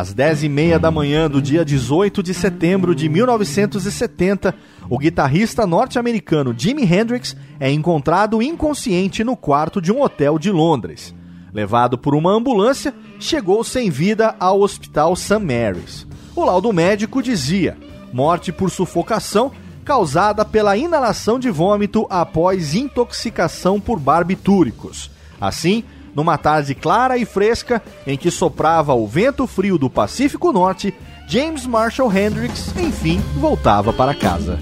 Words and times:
Às 0.00 0.14
10 0.14 0.44
e 0.44 0.48
meia 0.48 0.78
da 0.78 0.90
manhã 0.90 1.28
do 1.28 1.42
dia 1.42 1.62
18 1.62 2.22
de 2.22 2.32
setembro 2.32 2.94
de 2.94 3.06
1970, 3.06 4.54
o 4.88 4.96
guitarrista 4.96 5.66
norte-americano 5.66 6.54
Jimi 6.56 6.84
Hendrix 6.84 7.36
é 7.60 7.70
encontrado 7.70 8.40
inconsciente 8.40 9.22
no 9.22 9.36
quarto 9.36 9.78
de 9.78 9.92
um 9.92 10.00
hotel 10.00 10.38
de 10.38 10.50
Londres. 10.50 11.14
Levado 11.52 11.98
por 11.98 12.14
uma 12.14 12.32
ambulância, 12.32 12.94
chegou 13.18 13.62
sem 13.62 13.90
vida 13.90 14.34
ao 14.40 14.62
hospital 14.62 15.14
St. 15.14 15.38
Mary's. 15.38 16.06
O 16.34 16.46
laudo 16.46 16.72
médico 16.72 17.22
dizia: 17.22 17.76
morte 18.10 18.50
por 18.50 18.70
sufocação 18.70 19.52
causada 19.84 20.46
pela 20.46 20.78
inalação 20.78 21.38
de 21.38 21.50
vômito 21.50 22.06
após 22.08 22.74
intoxicação 22.74 23.78
por 23.78 24.00
barbitúricos. 24.00 25.10
Assim, 25.38 25.84
numa 26.14 26.38
tarde 26.38 26.74
clara 26.74 27.16
e 27.16 27.24
fresca 27.24 27.82
em 28.06 28.16
que 28.16 28.30
soprava 28.30 28.94
o 28.94 29.06
vento 29.06 29.46
frio 29.46 29.78
do 29.78 29.88
Pacífico 29.88 30.52
Norte, 30.52 30.94
James 31.28 31.66
Marshall 31.66 32.12
Hendrix, 32.12 32.74
enfim, 32.76 33.20
voltava 33.36 33.92
para 33.92 34.14
casa. 34.14 34.58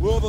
Well, 0.00 0.20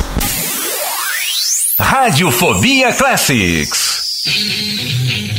Radiofobia 1.80 2.92
Classics. 2.98 5.33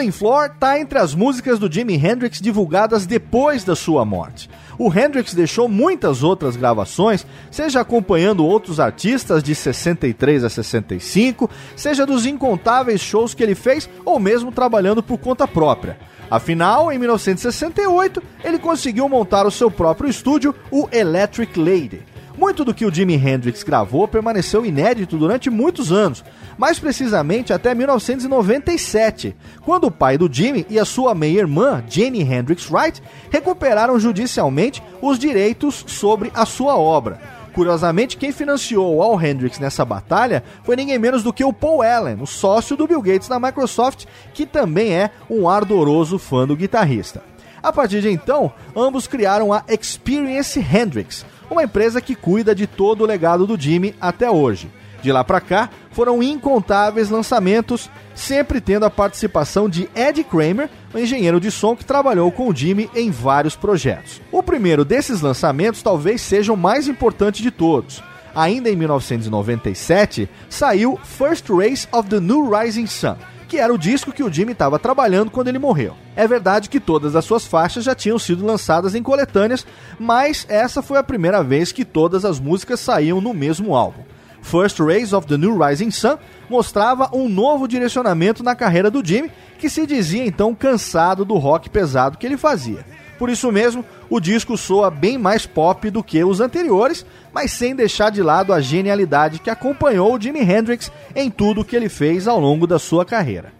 Killing 0.00 0.12
Floor 0.12 0.46
está 0.46 0.80
entre 0.80 0.98
as 0.98 1.14
músicas 1.14 1.58
do 1.58 1.70
Jimi 1.70 1.94
Hendrix 1.94 2.40
divulgadas 2.40 3.04
depois 3.04 3.64
da 3.64 3.76
sua 3.76 4.02
morte. 4.02 4.48
O 4.78 4.90
Hendrix 4.90 5.34
deixou 5.34 5.68
muitas 5.68 6.22
outras 6.22 6.56
gravações, 6.56 7.26
seja 7.50 7.82
acompanhando 7.82 8.46
outros 8.46 8.80
artistas 8.80 9.42
de 9.42 9.54
63 9.54 10.42
a 10.42 10.48
65, 10.48 11.50
seja 11.76 12.06
dos 12.06 12.24
incontáveis 12.24 13.02
shows 13.02 13.34
que 13.34 13.42
ele 13.42 13.54
fez 13.54 13.90
ou 14.02 14.18
mesmo 14.18 14.50
trabalhando 14.50 15.02
por 15.02 15.18
conta 15.18 15.46
própria. 15.46 15.98
Afinal, 16.30 16.90
em 16.90 16.98
1968, 16.98 18.22
ele 18.42 18.58
conseguiu 18.58 19.06
montar 19.06 19.46
o 19.46 19.50
seu 19.50 19.70
próprio 19.70 20.08
estúdio, 20.08 20.54
o 20.70 20.88
Electric 20.90 21.58
Lady. 21.60 22.09
Muito 22.40 22.64
do 22.64 22.72
que 22.72 22.86
o 22.86 22.92
Jimi 22.92 23.16
Hendrix 23.16 23.62
gravou 23.62 24.08
permaneceu 24.08 24.64
inédito 24.64 25.18
durante 25.18 25.50
muitos 25.50 25.92
anos, 25.92 26.24
mais 26.56 26.78
precisamente 26.78 27.52
até 27.52 27.74
1997, 27.74 29.36
quando 29.60 29.88
o 29.88 29.90
pai 29.90 30.16
do 30.16 30.26
Jimi 30.32 30.64
e 30.70 30.78
a 30.78 30.86
sua 30.86 31.14
meia-irmã, 31.14 31.84
Jane 31.86 32.22
Hendrix 32.22 32.70
Wright, 32.70 33.02
recuperaram 33.30 34.00
judicialmente 34.00 34.82
os 35.02 35.18
direitos 35.18 35.84
sobre 35.86 36.32
a 36.32 36.46
sua 36.46 36.78
obra. 36.78 37.20
Curiosamente, 37.52 38.16
quem 38.16 38.32
financiou 38.32 38.96
o 38.96 39.02
Al 39.02 39.22
Hendrix 39.22 39.58
nessa 39.58 39.84
batalha 39.84 40.42
foi 40.64 40.76
ninguém 40.76 40.98
menos 40.98 41.22
do 41.22 41.34
que 41.34 41.44
o 41.44 41.52
Paul 41.52 41.82
Allen, 41.82 42.22
o 42.22 42.26
sócio 42.26 42.74
do 42.74 42.86
Bill 42.86 43.02
Gates 43.02 43.28
na 43.28 43.38
Microsoft, 43.38 44.06
que 44.32 44.46
também 44.46 44.94
é 44.94 45.10
um 45.28 45.46
ardoroso 45.46 46.18
fã 46.18 46.46
do 46.46 46.56
guitarrista. 46.56 47.22
A 47.62 47.70
partir 47.70 48.00
de 48.00 48.08
então, 48.08 48.50
ambos 48.74 49.06
criaram 49.06 49.52
a 49.52 49.62
Experience 49.68 50.58
Hendrix, 50.58 51.26
uma 51.50 51.64
empresa 51.64 52.00
que 52.00 52.14
cuida 52.14 52.54
de 52.54 52.66
todo 52.66 53.02
o 53.02 53.06
legado 53.06 53.46
do 53.46 53.60
Jimmy 53.60 53.94
até 54.00 54.30
hoje. 54.30 54.70
De 55.02 55.10
lá 55.10 55.24
para 55.24 55.40
cá, 55.40 55.70
foram 55.92 56.22
incontáveis 56.22 57.08
lançamentos, 57.08 57.90
sempre 58.14 58.60
tendo 58.60 58.84
a 58.84 58.90
participação 58.90 59.68
de 59.68 59.88
Ed 59.94 60.22
Kramer, 60.24 60.68
um 60.94 60.98
engenheiro 60.98 61.40
de 61.40 61.50
som 61.50 61.74
que 61.74 61.84
trabalhou 61.84 62.30
com 62.30 62.48
o 62.48 62.54
Jimmy 62.54 62.90
em 62.94 63.10
vários 63.10 63.56
projetos. 63.56 64.20
O 64.30 64.42
primeiro 64.42 64.84
desses 64.84 65.20
lançamentos 65.20 65.82
talvez 65.82 66.20
seja 66.20 66.52
o 66.52 66.56
mais 66.56 66.86
importante 66.86 67.42
de 67.42 67.50
todos. 67.50 68.02
Ainda 68.34 68.70
em 68.70 68.76
1997, 68.76 70.28
saiu 70.48 70.98
First 71.02 71.48
Race 71.48 71.88
of 71.90 72.08
the 72.08 72.20
New 72.20 72.48
Rising 72.48 72.86
Sun, 72.86 73.16
que 73.50 73.58
era 73.58 73.74
o 73.74 73.78
disco 73.78 74.12
que 74.12 74.22
o 74.22 74.32
Jimmy 74.32 74.52
estava 74.52 74.78
trabalhando 74.78 75.28
quando 75.28 75.48
ele 75.48 75.58
morreu. 75.58 75.96
É 76.14 76.24
verdade 76.24 76.70
que 76.70 76.78
todas 76.78 77.16
as 77.16 77.24
suas 77.24 77.44
faixas 77.44 77.82
já 77.82 77.96
tinham 77.96 78.16
sido 78.16 78.46
lançadas 78.46 78.94
em 78.94 79.02
coletâneas, 79.02 79.66
mas 79.98 80.46
essa 80.48 80.80
foi 80.80 80.98
a 80.98 81.02
primeira 81.02 81.42
vez 81.42 81.72
que 81.72 81.84
todas 81.84 82.24
as 82.24 82.38
músicas 82.38 82.78
saíam 82.78 83.20
no 83.20 83.34
mesmo 83.34 83.74
álbum. 83.74 84.02
First 84.40 84.78
Rays 84.78 85.12
of 85.12 85.26
the 85.26 85.36
New 85.36 85.58
Rising 85.58 85.90
Sun 85.90 86.16
mostrava 86.48 87.10
um 87.12 87.28
novo 87.28 87.66
direcionamento 87.66 88.44
na 88.44 88.54
carreira 88.54 88.88
do 88.88 89.04
Jimmy, 89.04 89.32
que 89.58 89.68
se 89.68 89.84
dizia 89.84 90.24
então 90.24 90.54
cansado 90.54 91.24
do 91.24 91.36
rock 91.36 91.68
pesado 91.68 92.18
que 92.18 92.26
ele 92.26 92.36
fazia. 92.36 92.86
Por 93.18 93.28
isso 93.28 93.50
mesmo, 93.50 93.84
o 94.08 94.20
disco 94.20 94.56
soa 94.56 94.92
bem 94.92 95.18
mais 95.18 95.44
pop 95.44 95.90
do 95.90 96.04
que 96.04 96.22
os 96.22 96.40
anteriores, 96.40 97.04
mas 97.32 97.52
sem 97.52 97.74
deixar 97.74 98.10
de 98.10 98.22
lado 98.22 98.52
a 98.52 98.60
genialidade 98.60 99.38
que 99.38 99.50
acompanhou 99.50 100.14
o 100.14 100.20
Jimi 100.20 100.40
Hendrix 100.40 100.90
em 101.14 101.30
tudo 101.30 101.64
que 101.64 101.76
ele 101.76 101.88
fez 101.88 102.26
ao 102.26 102.40
longo 102.40 102.66
da 102.66 102.78
sua 102.78 103.04
carreira. 103.04 103.52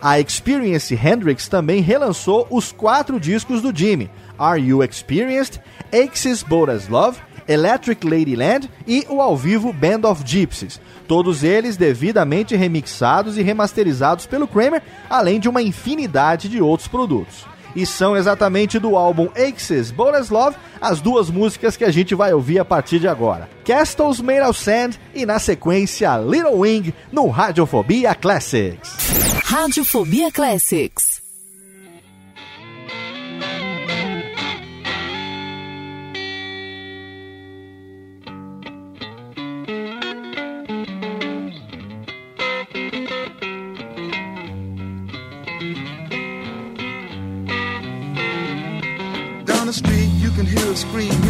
A 0.00 0.20
Experience 0.20 0.94
Hendrix 0.94 1.48
também 1.48 1.80
relançou 1.80 2.46
os 2.50 2.70
quatro 2.70 3.18
discos 3.18 3.62
do 3.62 3.76
Jimmy: 3.76 4.10
Are 4.38 4.60
You 4.60 4.82
Experienced, 4.82 5.60
Axis 5.92 6.42
Bold 6.42 6.70
as 6.70 6.88
Love, 6.88 7.18
Electric 7.48 8.06
Ladyland 8.06 8.70
e 8.86 9.06
o 9.08 9.20
ao 9.20 9.36
vivo 9.36 9.72
Band 9.72 10.08
of 10.08 10.22
Gypsies. 10.24 10.80
Todos 11.08 11.42
eles 11.42 11.76
devidamente 11.76 12.54
remixados 12.56 13.38
e 13.38 13.42
remasterizados 13.42 14.26
pelo 14.26 14.46
Kramer, 14.48 14.82
além 15.08 15.40
de 15.40 15.48
uma 15.48 15.62
infinidade 15.62 16.48
de 16.48 16.60
outros 16.60 16.88
produtos 16.88 17.46
e 17.76 17.86
são 17.86 18.16
exatamente 18.16 18.78
do 18.78 18.96
álbum 18.96 19.28
Axis 19.36 19.90
Bonus 19.90 20.30
Love 20.30 20.56
as 20.80 21.00
duas 21.00 21.30
músicas 21.30 21.76
que 21.76 21.84
a 21.84 21.90
gente 21.90 22.14
vai 22.14 22.32
ouvir 22.32 22.58
a 22.58 22.64
partir 22.64 22.98
de 22.98 23.06
agora. 23.06 23.48
Castles 23.64 24.20
Made 24.20 24.40
of 24.40 24.58
Sand 24.58 24.92
e 25.14 25.26
na 25.26 25.38
sequência 25.38 26.16
Little 26.16 26.58
Wing 26.60 26.94
no 27.12 27.28
Radiofobia 27.28 28.14
Classics. 28.14 28.96
Radiofobia 29.44 30.32
Classics. 30.32 31.25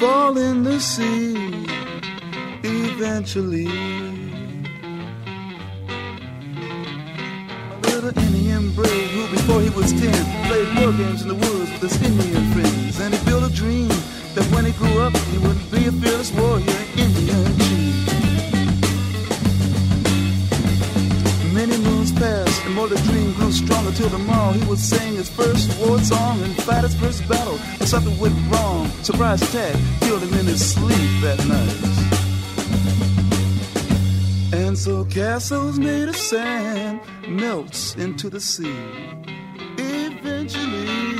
fall 0.00 0.38
in 0.38 0.64
the 0.64 0.80
sea 0.80 1.66
eventually. 2.64 3.66
A 7.70 7.78
little 7.82 8.18
Indian 8.18 8.72
brave 8.74 9.10
who, 9.10 9.28
before 9.30 9.60
he 9.60 9.68
was 9.68 9.92
ten, 9.92 10.24
played 10.48 10.68
war 10.78 10.92
games 10.92 11.20
in 11.20 11.28
the 11.28 11.34
woods 11.34 11.70
with 11.72 11.82
his 11.82 12.02
Indian 12.02 12.50
friends. 12.52 12.98
And 12.98 13.12
he 13.12 13.22
built 13.26 13.44
a 13.44 13.54
dream 13.54 13.88
that 14.34 14.48
when 14.54 14.64
he 14.64 14.72
grew 14.72 15.02
up, 15.02 15.14
he 15.32 15.36
would 15.36 15.70
be 15.70 15.84
a 15.88 15.92
fearless 15.92 16.32
warrior, 16.32 16.80
Indian 16.96 17.69
more 22.74 22.88
the 22.88 22.96
dream 23.10 23.32
grew 23.32 23.52
stronger 23.52 23.92
till 23.92 24.10
tomorrow 24.10 24.52
he 24.52 24.64
would 24.68 24.78
sing 24.78 25.14
his 25.14 25.28
first 25.28 25.78
war 25.80 25.98
song 25.98 26.42
and 26.42 26.54
fight 26.62 26.84
his 26.84 26.94
first 26.94 27.26
battle. 27.28 27.58
But 27.78 27.88
something 27.88 28.18
went 28.18 28.34
wrong. 28.52 28.88
Surprise 29.02 29.42
attack 29.42 29.76
killed 30.00 30.22
him 30.22 30.34
in 30.34 30.46
his 30.46 30.72
sleep 30.74 31.22
that 31.22 31.38
night. 31.46 32.00
And 34.52 34.76
so 34.76 35.04
castles 35.04 35.78
made 35.78 36.08
of 36.08 36.16
sand 36.16 37.00
melts 37.28 37.94
into 37.96 38.28
the 38.28 38.40
sea. 38.40 38.74
Eventually. 39.78 41.19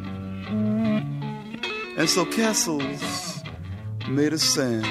And 2.01 2.09
so 2.09 2.25
castles 2.25 3.43
made 4.09 4.33
of 4.33 4.41
sand 4.41 4.87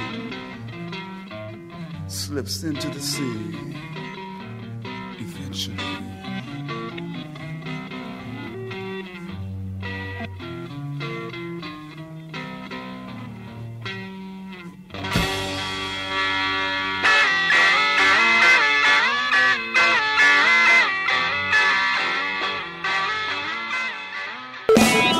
slips 2.06 2.62
into 2.62 2.86
the 2.88 3.00
sea 3.00 3.50
eventually. 5.18 5.89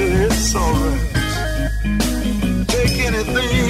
It's 0.00 0.54
alright. 0.54 1.00
Take 2.68 2.98
anything 3.06 3.67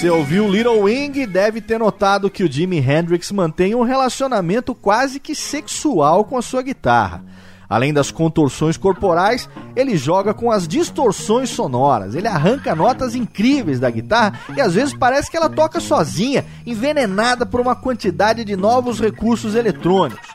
Você 0.00 0.08
ouviu 0.08 0.48
Little 0.48 0.84
Wing 0.84 1.26
deve 1.26 1.60
ter 1.60 1.78
notado 1.78 2.30
que 2.30 2.42
o 2.42 2.50
Jimi 2.50 2.78
Hendrix 2.78 3.30
mantém 3.30 3.74
um 3.74 3.82
relacionamento 3.82 4.74
quase 4.74 5.20
que 5.20 5.34
sexual 5.34 6.24
com 6.24 6.38
a 6.38 6.42
sua 6.42 6.62
guitarra. 6.62 7.22
Além 7.68 7.92
das 7.92 8.10
contorções 8.10 8.78
corporais, 8.78 9.46
ele 9.76 9.98
joga 9.98 10.32
com 10.32 10.50
as 10.50 10.66
distorções 10.66 11.50
sonoras. 11.50 12.14
Ele 12.14 12.26
arranca 12.26 12.74
notas 12.74 13.14
incríveis 13.14 13.78
da 13.78 13.90
guitarra 13.90 14.40
e 14.56 14.60
às 14.62 14.72
vezes 14.72 14.94
parece 14.94 15.30
que 15.30 15.36
ela 15.36 15.50
toca 15.50 15.80
sozinha, 15.80 16.46
envenenada 16.64 17.44
por 17.44 17.60
uma 17.60 17.76
quantidade 17.76 18.42
de 18.42 18.56
novos 18.56 18.98
recursos 18.98 19.54
eletrônicos. 19.54 20.26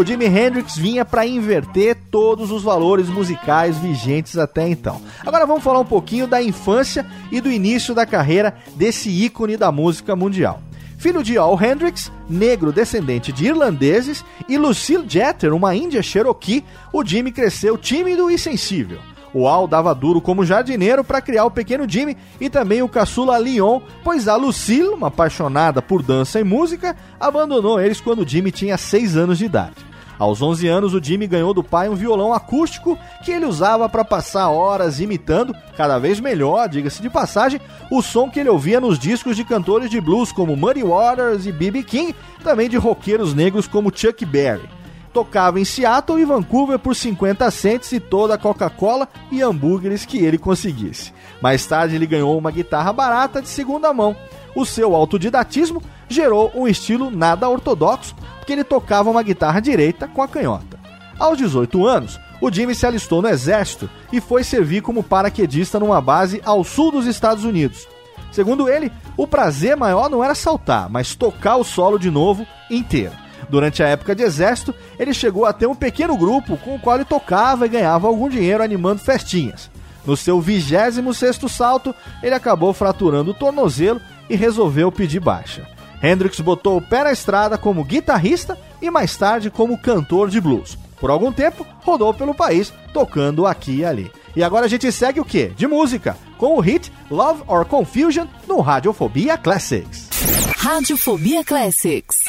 O 0.00 0.06
Jimi 0.06 0.24
Hendrix 0.24 0.78
vinha 0.78 1.04
para 1.04 1.26
inverter 1.26 1.94
todos 2.10 2.50
os 2.50 2.62
valores 2.62 3.10
musicais 3.10 3.76
vigentes 3.76 4.38
até 4.38 4.66
então. 4.66 4.98
Agora 5.26 5.44
vamos 5.44 5.62
falar 5.62 5.78
um 5.78 5.84
pouquinho 5.84 6.26
da 6.26 6.42
infância 6.42 7.04
e 7.30 7.38
do 7.38 7.52
início 7.52 7.94
da 7.94 8.06
carreira 8.06 8.56
desse 8.76 9.10
ícone 9.10 9.58
da 9.58 9.70
música 9.70 10.16
mundial. 10.16 10.62
Filho 10.96 11.22
de 11.22 11.36
Al 11.36 11.62
Hendrix, 11.62 12.10
negro 12.30 12.72
descendente 12.72 13.30
de 13.30 13.44
irlandeses, 13.44 14.24
e 14.48 14.56
Lucille 14.56 15.04
Jeter, 15.06 15.52
uma 15.52 15.74
índia 15.74 16.02
cherokee, 16.02 16.64
o 16.94 17.04
Jimmy 17.04 17.30
cresceu 17.30 17.76
tímido 17.76 18.30
e 18.30 18.38
sensível. 18.38 19.00
O 19.34 19.46
Al 19.46 19.68
dava 19.68 19.94
duro 19.94 20.18
como 20.18 20.46
jardineiro 20.46 21.04
para 21.04 21.20
criar 21.20 21.44
o 21.44 21.50
pequeno 21.50 21.86
Jimmy 21.86 22.16
e 22.40 22.48
também 22.48 22.80
o 22.80 22.88
caçula 22.88 23.36
Leon, 23.36 23.82
pois 24.02 24.28
a 24.28 24.36
Lucille, 24.36 24.88
uma 24.88 25.08
apaixonada 25.08 25.82
por 25.82 26.02
dança 26.02 26.40
e 26.40 26.44
música, 26.44 26.96
abandonou 27.20 27.78
eles 27.78 28.00
quando 28.00 28.26
Jimmy 28.26 28.50
tinha 28.50 28.78
6 28.78 29.14
anos 29.18 29.36
de 29.36 29.44
idade. 29.44 29.89
Aos 30.20 30.42
11 30.42 30.68
anos, 30.68 30.92
o 30.92 31.02
Jimmy 31.02 31.26
ganhou 31.26 31.54
do 31.54 31.64
pai 31.64 31.88
um 31.88 31.94
violão 31.94 32.34
acústico 32.34 32.98
que 33.24 33.32
ele 33.32 33.46
usava 33.46 33.88
para 33.88 34.04
passar 34.04 34.50
horas 34.50 35.00
imitando, 35.00 35.56
cada 35.78 35.98
vez 35.98 36.20
melhor, 36.20 36.68
diga-se 36.68 37.00
de 37.00 37.08
passagem, 37.08 37.58
o 37.90 38.02
som 38.02 38.28
que 38.28 38.38
ele 38.38 38.50
ouvia 38.50 38.82
nos 38.82 38.98
discos 38.98 39.34
de 39.34 39.44
cantores 39.44 39.88
de 39.88 39.98
blues 39.98 40.30
como 40.30 40.54
Muddy 40.54 40.82
Waters 40.82 41.46
e 41.46 41.52
B.B. 41.52 41.82
King, 41.84 42.14
também 42.44 42.68
de 42.68 42.76
roqueiros 42.76 43.32
negros 43.32 43.66
como 43.66 43.90
Chuck 43.90 44.22
Berry. 44.26 44.68
Tocava 45.10 45.58
em 45.58 45.64
Seattle 45.64 46.20
e 46.20 46.24
Vancouver 46.26 46.78
por 46.78 46.94
50 46.94 47.50
cents 47.50 47.90
e 47.90 47.98
toda 47.98 48.34
a 48.34 48.38
Coca-Cola 48.38 49.08
e 49.32 49.40
hambúrgueres 49.40 50.04
que 50.04 50.18
ele 50.18 50.36
conseguisse. 50.36 51.14
Mais 51.40 51.64
tarde, 51.64 51.94
ele 51.94 52.06
ganhou 52.06 52.36
uma 52.36 52.50
guitarra 52.50 52.92
barata 52.92 53.40
de 53.40 53.48
segunda 53.48 53.90
mão. 53.94 54.14
O 54.54 54.64
seu 54.64 54.94
autodidatismo 54.94 55.82
gerou 56.08 56.50
um 56.54 56.66
estilo 56.66 57.10
nada 57.10 57.48
ortodoxo, 57.48 58.14
porque 58.38 58.52
ele 58.52 58.64
tocava 58.64 59.10
uma 59.10 59.22
guitarra 59.22 59.60
direita 59.60 60.08
com 60.08 60.22
a 60.22 60.28
canhota. 60.28 60.78
Aos 61.18 61.38
18 61.38 61.86
anos, 61.86 62.18
o 62.40 62.50
Jimmy 62.50 62.74
se 62.74 62.86
alistou 62.86 63.20
no 63.20 63.28
exército 63.28 63.88
e 64.12 64.20
foi 64.20 64.42
servir 64.42 64.80
como 64.80 65.02
paraquedista 65.02 65.78
numa 65.78 66.00
base 66.00 66.40
ao 66.44 66.64
sul 66.64 66.90
dos 66.90 67.06
Estados 67.06 67.44
Unidos. 67.44 67.86
Segundo 68.32 68.68
ele, 68.68 68.90
o 69.16 69.26
prazer 69.26 69.76
maior 69.76 70.08
não 70.08 70.24
era 70.24 70.34
saltar, 70.34 70.88
mas 70.88 71.14
tocar 71.14 71.56
o 71.56 71.64
solo 71.64 71.98
de 71.98 72.10
novo 72.10 72.46
inteiro. 72.70 73.12
Durante 73.48 73.82
a 73.82 73.88
época 73.88 74.14
de 74.14 74.22
exército, 74.22 74.74
ele 74.98 75.12
chegou 75.12 75.44
a 75.44 75.52
ter 75.52 75.66
um 75.66 75.74
pequeno 75.74 76.16
grupo 76.16 76.56
com 76.56 76.76
o 76.76 76.78
qual 76.78 76.96
ele 76.96 77.04
tocava 77.04 77.66
e 77.66 77.68
ganhava 77.68 78.06
algum 78.06 78.28
dinheiro 78.28 78.62
animando 78.62 79.00
festinhas. 79.00 79.70
No 80.06 80.16
seu 80.16 80.40
26º 80.40 81.48
salto, 81.48 81.94
ele 82.22 82.34
acabou 82.34 82.72
fraturando 82.72 83.32
o 83.32 83.34
tornozelo 83.34 84.00
e 84.30 84.36
resolveu 84.36 84.90
pedir 84.90 85.20
baixa. 85.20 85.66
Hendrix 86.02 86.40
botou 86.40 86.78
o 86.78 86.82
pé 86.82 87.04
na 87.04 87.12
estrada 87.12 87.58
como 87.58 87.84
guitarrista 87.84 88.56
e 88.80 88.90
mais 88.90 89.14
tarde 89.16 89.50
como 89.50 89.76
cantor 89.76 90.30
de 90.30 90.40
blues. 90.40 90.78
Por 90.98 91.10
algum 91.10 91.32
tempo, 91.32 91.66
rodou 91.80 92.14
pelo 92.14 92.34
país, 92.34 92.72
tocando 92.92 93.46
aqui 93.46 93.78
e 93.78 93.84
ali. 93.84 94.10
E 94.34 94.42
agora 94.42 94.66
a 94.66 94.68
gente 94.68 94.90
segue 94.92 95.20
o 95.20 95.24
quê? 95.24 95.52
De 95.56 95.66
música, 95.66 96.16
com 96.38 96.56
o 96.56 96.60
hit 96.60 96.92
Love 97.10 97.42
or 97.46 97.64
Confusion 97.64 98.26
no 98.46 98.60
Radiofobia 98.60 99.36
Classics. 99.36 100.08
Radiofobia 100.56 101.44
Classics. 101.44 102.24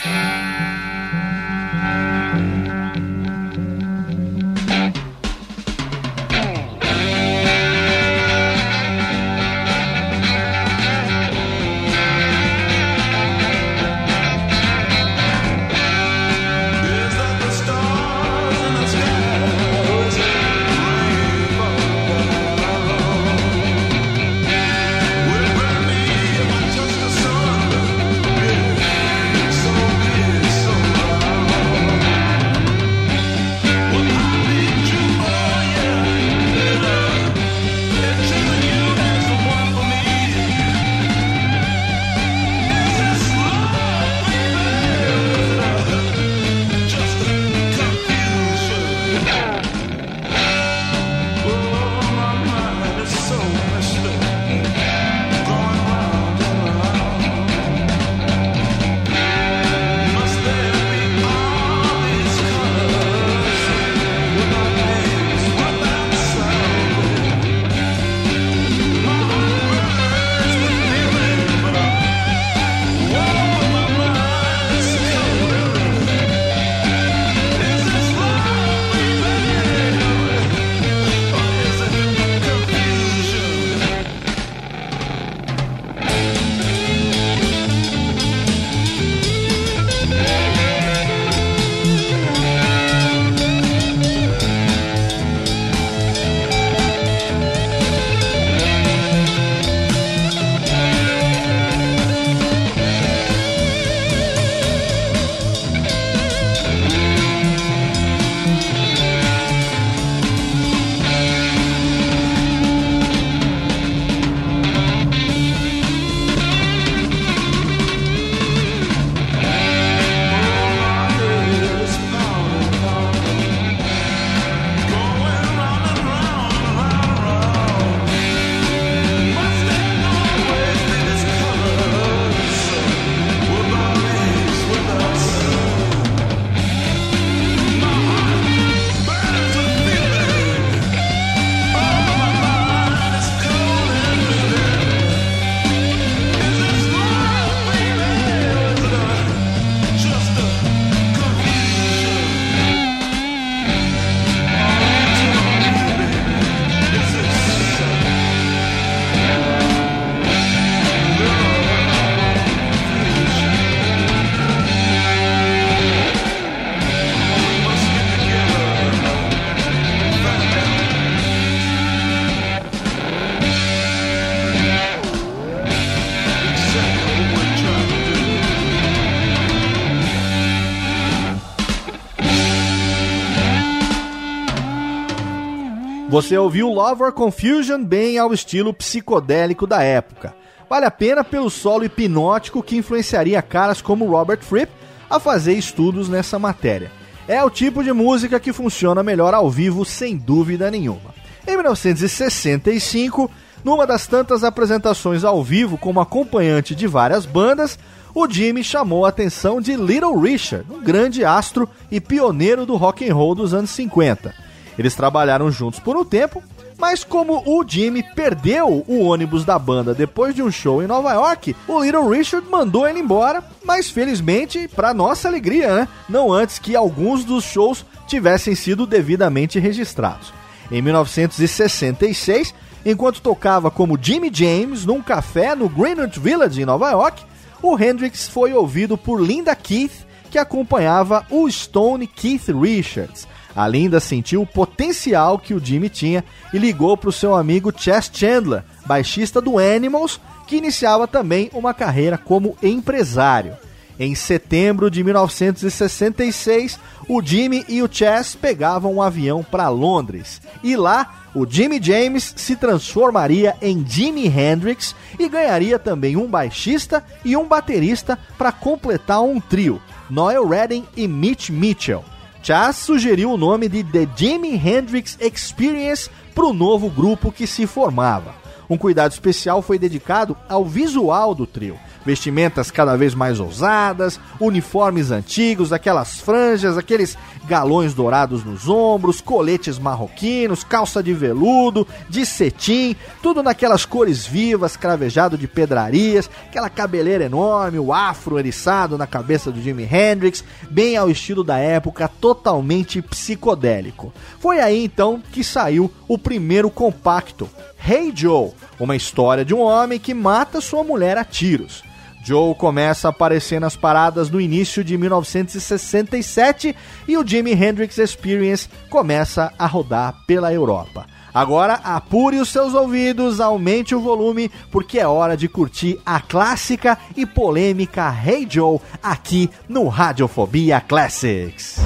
Você 186.11 186.37
ouviu 186.37 186.67
Love 186.67 187.03
or 187.03 187.13
Confusion 187.13 187.81
bem 187.85 188.17
ao 188.17 188.33
estilo 188.33 188.73
psicodélico 188.73 189.65
da 189.65 189.81
época. 189.81 190.35
Vale 190.69 190.85
a 190.85 190.91
pena 190.91 191.23
pelo 191.23 191.49
solo 191.49 191.85
hipnótico 191.85 192.61
que 192.61 192.75
influenciaria 192.75 193.41
caras 193.41 193.81
como 193.81 194.11
Robert 194.11 194.41
Fripp 194.41 194.69
a 195.09 195.21
fazer 195.21 195.53
estudos 195.53 196.09
nessa 196.09 196.37
matéria. 196.37 196.91
É 197.29 197.41
o 197.41 197.49
tipo 197.49 197.81
de 197.81 197.93
música 197.93 198.41
que 198.41 198.51
funciona 198.51 199.01
melhor 199.01 199.33
ao 199.33 199.49
vivo, 199.49 199.85
sem 199.85 200.17
dúvida 200.17 200.69
nenhuma. 200.69 201.15
Em 201.47 201.55
1965, 201.55 203.31
numa 203.63 203.87
das 203.87 204.05
tantas 204.05 204.43
apresentações 204.43 205.23
ao 205.23 205.41
vivo 205.41 205.77
como 205.77 206.01
acompanhante 206.01 206.75
de 206.75 206.87
várias 206.87 207.25
bandas, 207.25 207.79
o 208.13 208.27
Jimmy 208.27 208.65
chamou 208.65 209.05
a 209.05 209.09
atenção 209.09 209.61
de 209.61 209.77
Little 209.77 210.19
Richard, 210.19 210.65
um 210.69 210.81
grande 210.81 211.23
astro 211.23 211.69
e 211.89 212.01
pioneiro 212.01 212.65
do 212.65 212.75
rock 212.75 213.09
and 213.09 213.15
roll 213.15 213.33
dos 213.33 213.53
anos 213.53 213.69
50. 213.69 214.50
Eles 214.77 214.95
trabalharam 214.95 215.51
juntos 215.51 215.79
por 215.79 215.95
um 215.97 216.05
tempo, 216.05 216.41
mas 216.77 217.03
como 217.03 217.43
o 217.45 217.63
Jimmy 217.67 218.01
perdeu 218.01 218.83
o 218.87 219.03
ônibus 219.03 219.45
da 219.45 219.59
banda 219.59 219.93
depois 219.93 220.33
de 220.33 220.41
um 220.41 220.51
show 220.51 220.81
em 220.81 220.87
Nova 220.87 221.13
York, 221.13 221.55
o 221.67 221.83
Little 221.83 222.09
Richard 222.09 222.47
mandou 222.49 222.87
ele 222.87 222.99
embora, 222.99 223.43
mas 223.63 223.89
felizmente, 223.89 224.67
para 224.67 224.93
nossa 224.93 225.27
alegria, 225.27 225.75
né? 225.75 225.87
Não 226.09 226.33
antes 226.33 226.57
que 226.57 226.75
alguns 226.75 227.23
dos 227.23 227.43
shows 227.43 227.85
tivessem 228.07 228.55
sido 228.55 228.87
devidamente 228.87 229.59
registrados. 229.59 230.33
Em 230.71 230.81
1966, 230.81 232.53
enquanto 232.85 233.21
tocava 233.21 233.69
como 233.69 233.99
Jimmy 234.01 234.31
James 234.33 234.85
num 234.85 235.01
café 235.01 235.53
no 235.53 235.69
Greenwich 235.69 236.19
Village 236.19 236.61
em 236.61 236.65
Nova 236.65 236.89
York, 236.89 237.23
o 237.61 237.77
Hendrix 237.77 238.27
foi 238.27 238.53
ouvido 238.53 238.97
por 238.97 239.21
Linda 239.21 239.55
Keith, 239.55 240.05
que 240.31 240.39
acompanhava 240.39 241.25
o 241.29 241.49
Stone 241.51 242.07
Keith 242.07 242.47
Richards. 242.49 243.27
A 243.55 243.67
Linda 243.67 243.99
sentiu 243.99 244.41
o 244.41 244.47
potencial 244.47 245.37
que 245.37 245.53
o 245.53 245.63
Jimmy 245.63 245.89
tinha 245.89 246.23
e 246.53 246.57
ligou 246.57 246.95
para 246.95 247.09
o 247.09 247.13
seu 247.13 247.35
amigo 247.35 247.73
Chess 247.75 248.09
Chandler, 248.13 248.63
baixista 248.85 249.41
do 249.41 249.57
Animals, 249.57 250.19
que 250.47 250.55
iniciava 250.55 251.07
também 251.07 251.49
uma 251.53 251.73
carreira 251.73 252.17
como 252.17 252.57
empresário. 252.61 253.55
Em 253.99 254.15
setembro 254.15 254.89
de 254.89 255.03
1966, 255.03 256.79
o 257.07 257.21
Jimmy 257.21 257.63
e 257.67 257.83
o 257.83 257.89
Chess 257.91 258.35
pegavam 258.35 258.95
um 258.95 259.01
avião 259.01 259.43
para 259.43 259.69
Londres 259.69 260.41
e 260.63 260.75
lá 260.75 261.21
o 261.35 261.45
Jimmy 261.47 261.79
James 261.81 262.33
se 262.35 262.55
transformaria 262.55 263.55
em 263.61 263.85
Jimi 263.87 264.27
Hendrix 264.27 264.95
e 265.19 265.29
ganharia 265.29 265.77
também 265.77 266.17
um 266.17 266.27
baixista 266.27 267.03
e 267.23 267.37
um 267.37 267.47
baterista 267.47 268.17
para 268.37 268.51
completar 268.51 269.21
um 269.21 269.39
trio, 269.39 269.81
Noel 270.09 270.47
Redding 270.47 270.85
e 270.95 271.07
Mitch 271.07 271.49
Mitchell. 271.49 272.03
Chas 272.43 272.77
sugeriu 272.77 273.31
o 273.31 273.37
nome 273.37 273.69
de 273.69 273.83
The 273.83 274.07
Jimi 274.15 274.55
Hendrix 274.55 275.15
Experience 275.21 276.09
para 276.33 276.45
o 276.45 276.53
novo 276.53 276.89
grupo 276.89 277.31
que 277.31 277.45
se 277.45 277.67
formava. 277.67 278.33
Um 278.67 278.77
cuidado 278.77 279.11
especial 279.11 279.61
foi 279.61 279.77
dedicado 279.77 280.35
ao 280.49 280.65
visual 280.65 281.35
do 281.35 281.45
trio 281.45 281.77
vestimentas 282.05 282.71
cada 282.71 282.95
vez 282.95 283.13
mais 283.13 283.39
ousadas, 283.39 284.19
uniformes 284.39 285.11
antigos, 285.11 285.71
aquelas 285.73 286.19
franjas, 286.19 286.77
aqueles 286.77 287.17
galões 287.45 287.93
dourados 287.93 288.43
nos 288.43 288.67
ombros, 288.67 289.21
coletes 289.21 289.77
marroquinos, 289.77 290.63
calça 290.63 291.01
de 291.01 291.13
veludo, 291.13 291.87
de 292.09 292.25
cetim, 292.25 292.95
tudo 293.21 293.43
naquelas 293.43 293.85
cores 293.85 294.25
vivas, 294.25 294.77
cravejado 294.77 295.37
de 295.37 295.47
pedrarias, 295.47 296.29
aquela 296.47 296.69
cabeleira 296.69 297.25
enorme, 297.25 297.79
o 297.79 297.93
afro 297.93 298.39
eriçado 298.39 298.97
na 298.97 299.07
cabeça 299.07 299.51
do 299.51 299.61
Jimi 299.61 299.83
Hendrix, 299.83 300.43
bem 300.69 300.97
ao 300.97 301.09
estilo 301.09 301.43
da 301.43 301.57
época, 301.57 302.07
totalmente 302.07 303.01
psicodélico. 303.01 304.13
Foi 304.39 304.59
aí 304.59 304.83
então 304.83 305.21
que 305.31 305.43
saiu 305.43 305.91
o 306.07 306.17
primeiro 306.17 306.69
compacto, 306.69 307.49
Hey 307.83 308.11
Joe, 308.13 308.51
uma 308.79 308.95
história 308.95 309.43
de 309.43 309.55
um 309.55 309.61
homem 309.61 309.99
que 309.99 310.13
mata 310.13 310.61
sua 310.61 310.83
mulher 310.83 311.17
a 311.17 311.23
tiros. 311.23 311.83
Joe 312.23 312.53
começa 312.53 313.07
a 313.07 313.09
aparecer 313.09 313.59
nas 313.59 313.75
paradas 313.75 314.29
no 314.29 314.39
início 314.39 314.83
de 314.83 314.95
1967 314.95 316.75
e 317.07 317.17
o 317.17 317.25
Jimi 317.25 317.53
Hendrix 317.53 317.97
Experience 317.97 318.69
começa 318.89 319.51
a 319.57 319.65
rodar 319.65 320.13
pela 320.27 320.53
Europa. 320.53 321.07
Agora 321.33 321.75
apure 321.83 322.39
os 322.39 322.49
seus 322.49 322.75
ouvidos, 322.75 323.39
aumente 323.39 323.95
o 323.95 324.01
volume, 324.01 324.51
porque 324.69 324.99
é 324.99 325.07
hora 325.07 325.35
de 325.35 325.47
curtir 325.47 325.99
a 326.05 326.19
clássica 326.19 326.97
e 327.17 327.25
polêmica 327.25 328.13
Hey 328.13 328.45
Joe 328.47 328.79
aqui 329.01 329.49
no 329.67 329.87
Radiofobia 329.87 330.79
Classics. 330.81 331.77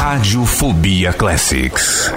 Radiofobia 0.00 1.12
Classics. 1.12 2.10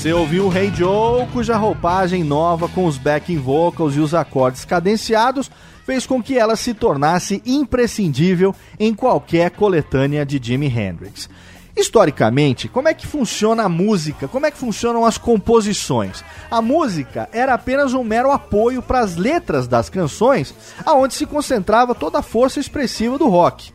Você 0.00 0.14
ouviu 0.14 0.46
o 0.46 0.56
Hey 0.56 0.72
Joe, 0.74 1.26
cuja 1.26 1.58
roupagem 1.58 2.24
nova 2.24 2.66
com 2.70 2.86
os 2.86 2.96
backing 2.96 3.36
vocals 3.36 3.94
e 3.96 4.00
os 4.00 4.14
acordes 4.14 4.64
cadenciados 4.64 5.50
fez 5.84 6.06
com 6.06 6.22
que 6.22 6.38
ela 6.38 6.56
se 6.56 6.72
tornasse 6.72 7.42
imprescindível 7.44 8.56
em 8.78 8.94
qualquer 8.94 9.50
coletânea 9.50 10.24
de 10.24 10.40
Jimi 10.42 10.68
Hendrix. 10.68 11.28
Historicamente, 11.76 12.66
como 12.66 12.88
é 12.88 12.94
que 12.94 13.06
funciona 13.06 13.64
a 13.64 13.68
música? 13.68 14.26
Como 14.26 14.46
é 14.46 14.50
que 14.50 14.56
funcionam 14.56 15.04
as 15.04 15.18
composições? 15.18 16.24
A 16.50 16.62
música 16.62 17.28
era 17.30 17.52
apenas 17.52 17.92
um 17.92 18.02
mero 18.02 18.30
apoio 18.30 18.80
para 18.80 19.00
as 19.00 19.16
letras 19.16 19.68
das 19.68 19.90
canções, 19.90 20.54
aonde 20.82 21.12
se 21.12 21.26
concentrava 21.26 21.94
toda 21.94 22.20
a 22.20 22.22
força 22.22 22.58
expressiva 22.58 23.18
do 23.18 23.28
rock. 23.28 23.70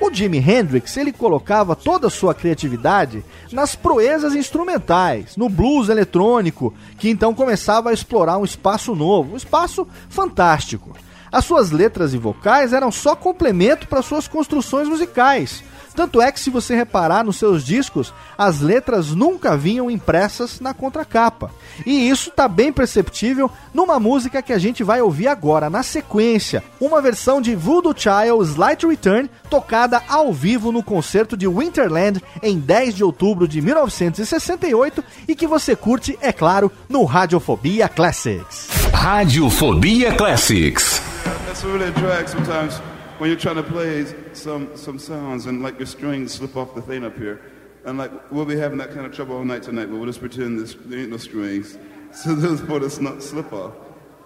O 0.00 0.10
Jimi 0.10 0.38
Hendrix 0.38 0.96
ele 0.96 1.12
colocava 1.12 1.76
toda 1.76 2.06
a 2.06 2.10
sua 2.10 2.34
criatividade 2.34 3.22
nas 3.52 3.74
proezas 3.76 4.34
instrumentais, 4.34 5.36
no 5.36 5.46
blues 5.46 5.90
eletrônico, 5.90 6.72
que 6.98 7.10
então 7.10 7.34
começava 7.34 7.90
a 7.90 7.92
explorar 7.92 8.38
um 8.38 8.44
espaço 8.44 8.94
novo, 8.94 9.34
um 9.34 9.36
espaço 9.36 9.86
fantástico. 10.08 10.96
As 11.30 11.44
suas 11.44 11.70
letras 11.70 12.14
e 12.14 12.18
vocais 12.18 12.72
eram 12.72 12.90
só 12.90 13.14
complemento 13.14 13.86
para 13.86 14.00
suas 14.00 14.26
construções 14.26 14.88
musicais. 14.88 15.62
Tanto 16.00 16.22
é 16.22 16.32
que, 16.32 16.40
se 16.40 16.48
você 16.48 16.74
reparar 16.74 17.22
nos 17.22 17.36
seus 17.36 17.62
discos, 17.62 18.14
as 18.38 18.62
letras 18.62 19.10
nunca 19.10 19.54
vinham 19.54 19.90
impressas 19.90 20.58
na 20.58 20.72
contracapa. 20.72 21.50
E 21.84 22.08
isso 22.08 22.30
está 22.30 22.48
bem 22.48 22.72
perceptível 22.72 23.50
numa 23.74 24.00
música 24.00 24.40
que 24.40 24.54
a 24.54 24.58
gente 24.58 24.82
vai 24.82 25.02
ouvir 25.02 25.28
agora, 25.28 25.68
na 25.68 25.82
sequência, 25.82 26.64
uma 26.80 27.02
versão 27.02 27.38
de 27.38 27.54
Voodoo 27.54 27.94
Child 27.94 28.50
Slight 28.50 28.86
Return, 28.86 29.30
tocada 29.50 30.02
ao 30.08 30.32
vivo 30.32 30.72
no 30.72 30.82
concerto 30.82 31.36
de 31.36 31.46
Winterland 31.46 32.22
em 32.42 32.58
10 32.58 32.94
de 32.94 33.04
outubro 33.04 33.46
de 33.46 33.60
1968 33.60 35.04
e 35.28 35.36
que 35.36 35.46
você 35.46 35.76
curte, 35.76 36.18
é 36.22 36.32
claro, 36.32 36.72
no 36.88 37.04
Radiofobia 37.04 37.90
Classics. 37.90 38.68
Radiofobia 38.94 40.14
Classics. 40.14 41.02
That's 41.44 41.62
really 41.62 41.92
drag 41.92 42.26
sometimes 42.26 42.80
when 43.18 43.28
you're 43.28 43.36
trying 43.38 43.56
to 43.56 43.62
play 43.62 44.06
some, 44.36 44.76
some 44.76 44.98
sounds 44.98 45.46
and 45.46 45.62
like 45.62 45.78
your 45.78 45.86
strings 45.86 46.34
slip 46.34 46.56
off 46.56 46.74
the 46.74 46.82
thing 46.82 47.04
up 47.04 47.16
here. 47.16 47.40
And 47.84 47.98
like 47.98 48.30
we'll 48.30 48.44
be 48.44 48.56
having 48.56 48.78
that 48.78 48.92
kind 48.92 49.06
of 49.06 49.12
trouble 49.12 49.36
all 49.36 49.44
night 49.44 49.62
tonight, 49.62 49.86
but 49.86 49.96
we'll 49.96 50.06
just 50.06 50.20
pretend 50.20 50.58
this, 50.58 50.74
there 50.84 50.98
ain't 50.98 51.10
no 51.10 51.16
strings. 51.16 51.78
So 52.12 52.34
those 52.34 52.60
for 52.60 52.82
us 52.84 52.98
not 52.98 53.22
slip 53.22 53.52
off. 53.52 53.72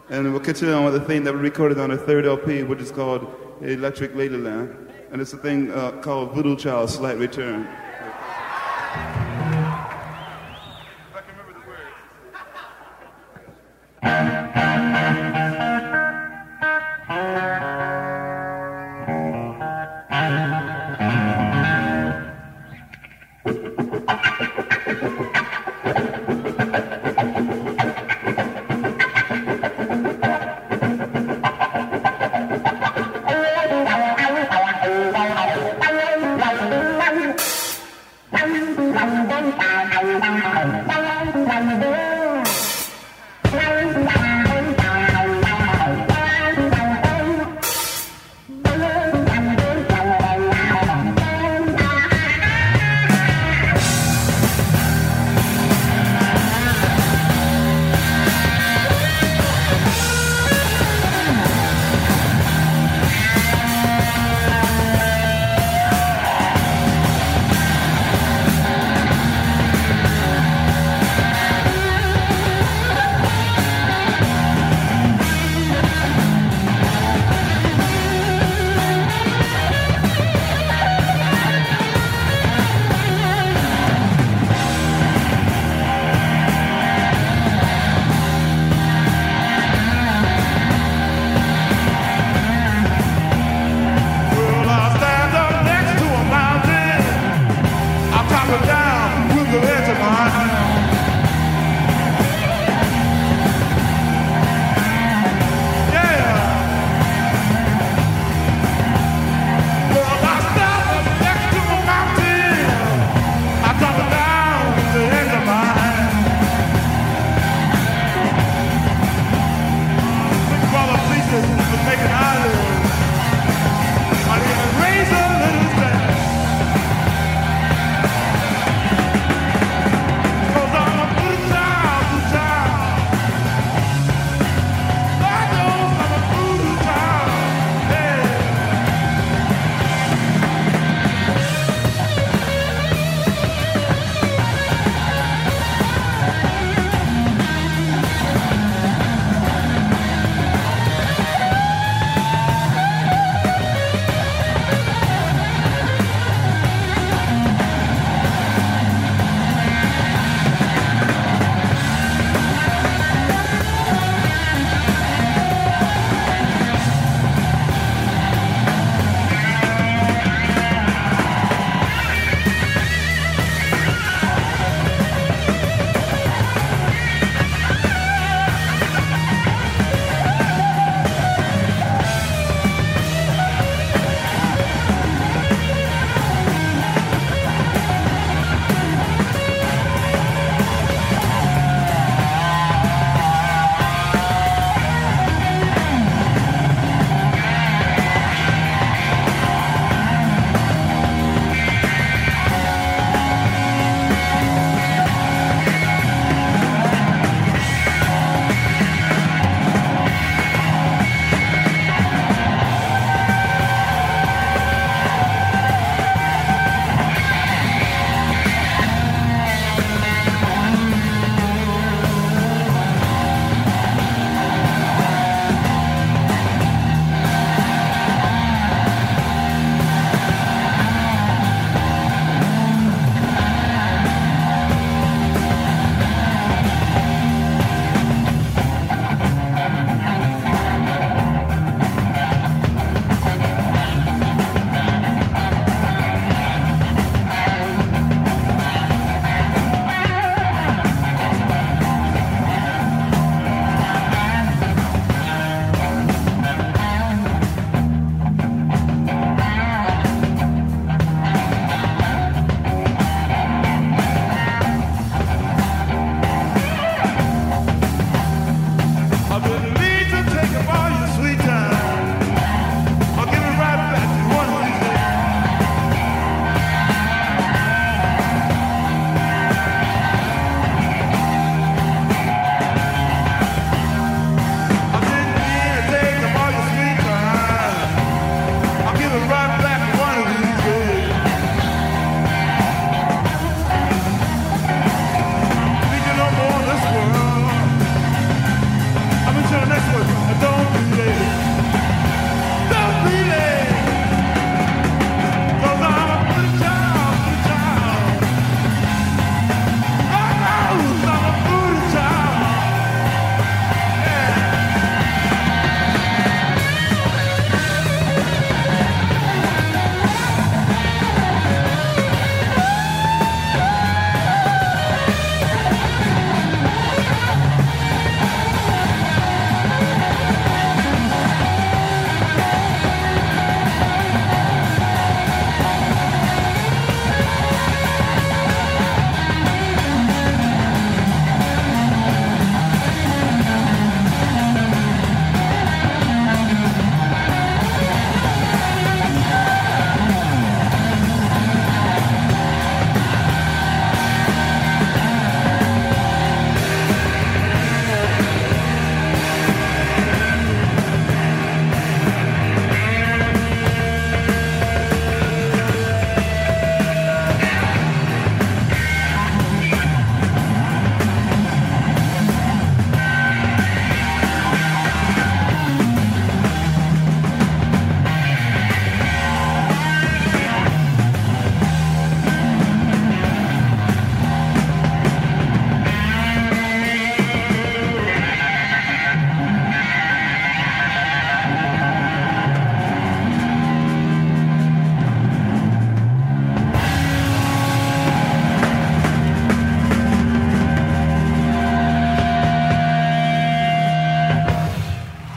And 0.09 0.33
we'll 0.33 0.41
continue 0.41 0.75
on 0.75 0.85
with 0.85 0.95
the 0.95 1.01
thing 1.01 1.23
that 1.25 1.35
we 1.35 1.41
recorded 1.41 1.79
on 1.79 1.91
our 1.91 1.99
third 1.99 2.25
LP, 2.25 2.63
which 2.63 2.81
is 2.81 2.91
called 2.91 3.31
Electric 3.61 4.15
Ladyland. 4.15 4.91
And 5.13 5.21
it's 5.21 5.35
a 5.35 5.37
thing 5.37 5.71
uh, 5.71 5.91
called 6.01 6.33
Voodoo 6.33 6.57
Child 6.57 6.89
Slight 6.89 7.19
Return. 7.19 7.69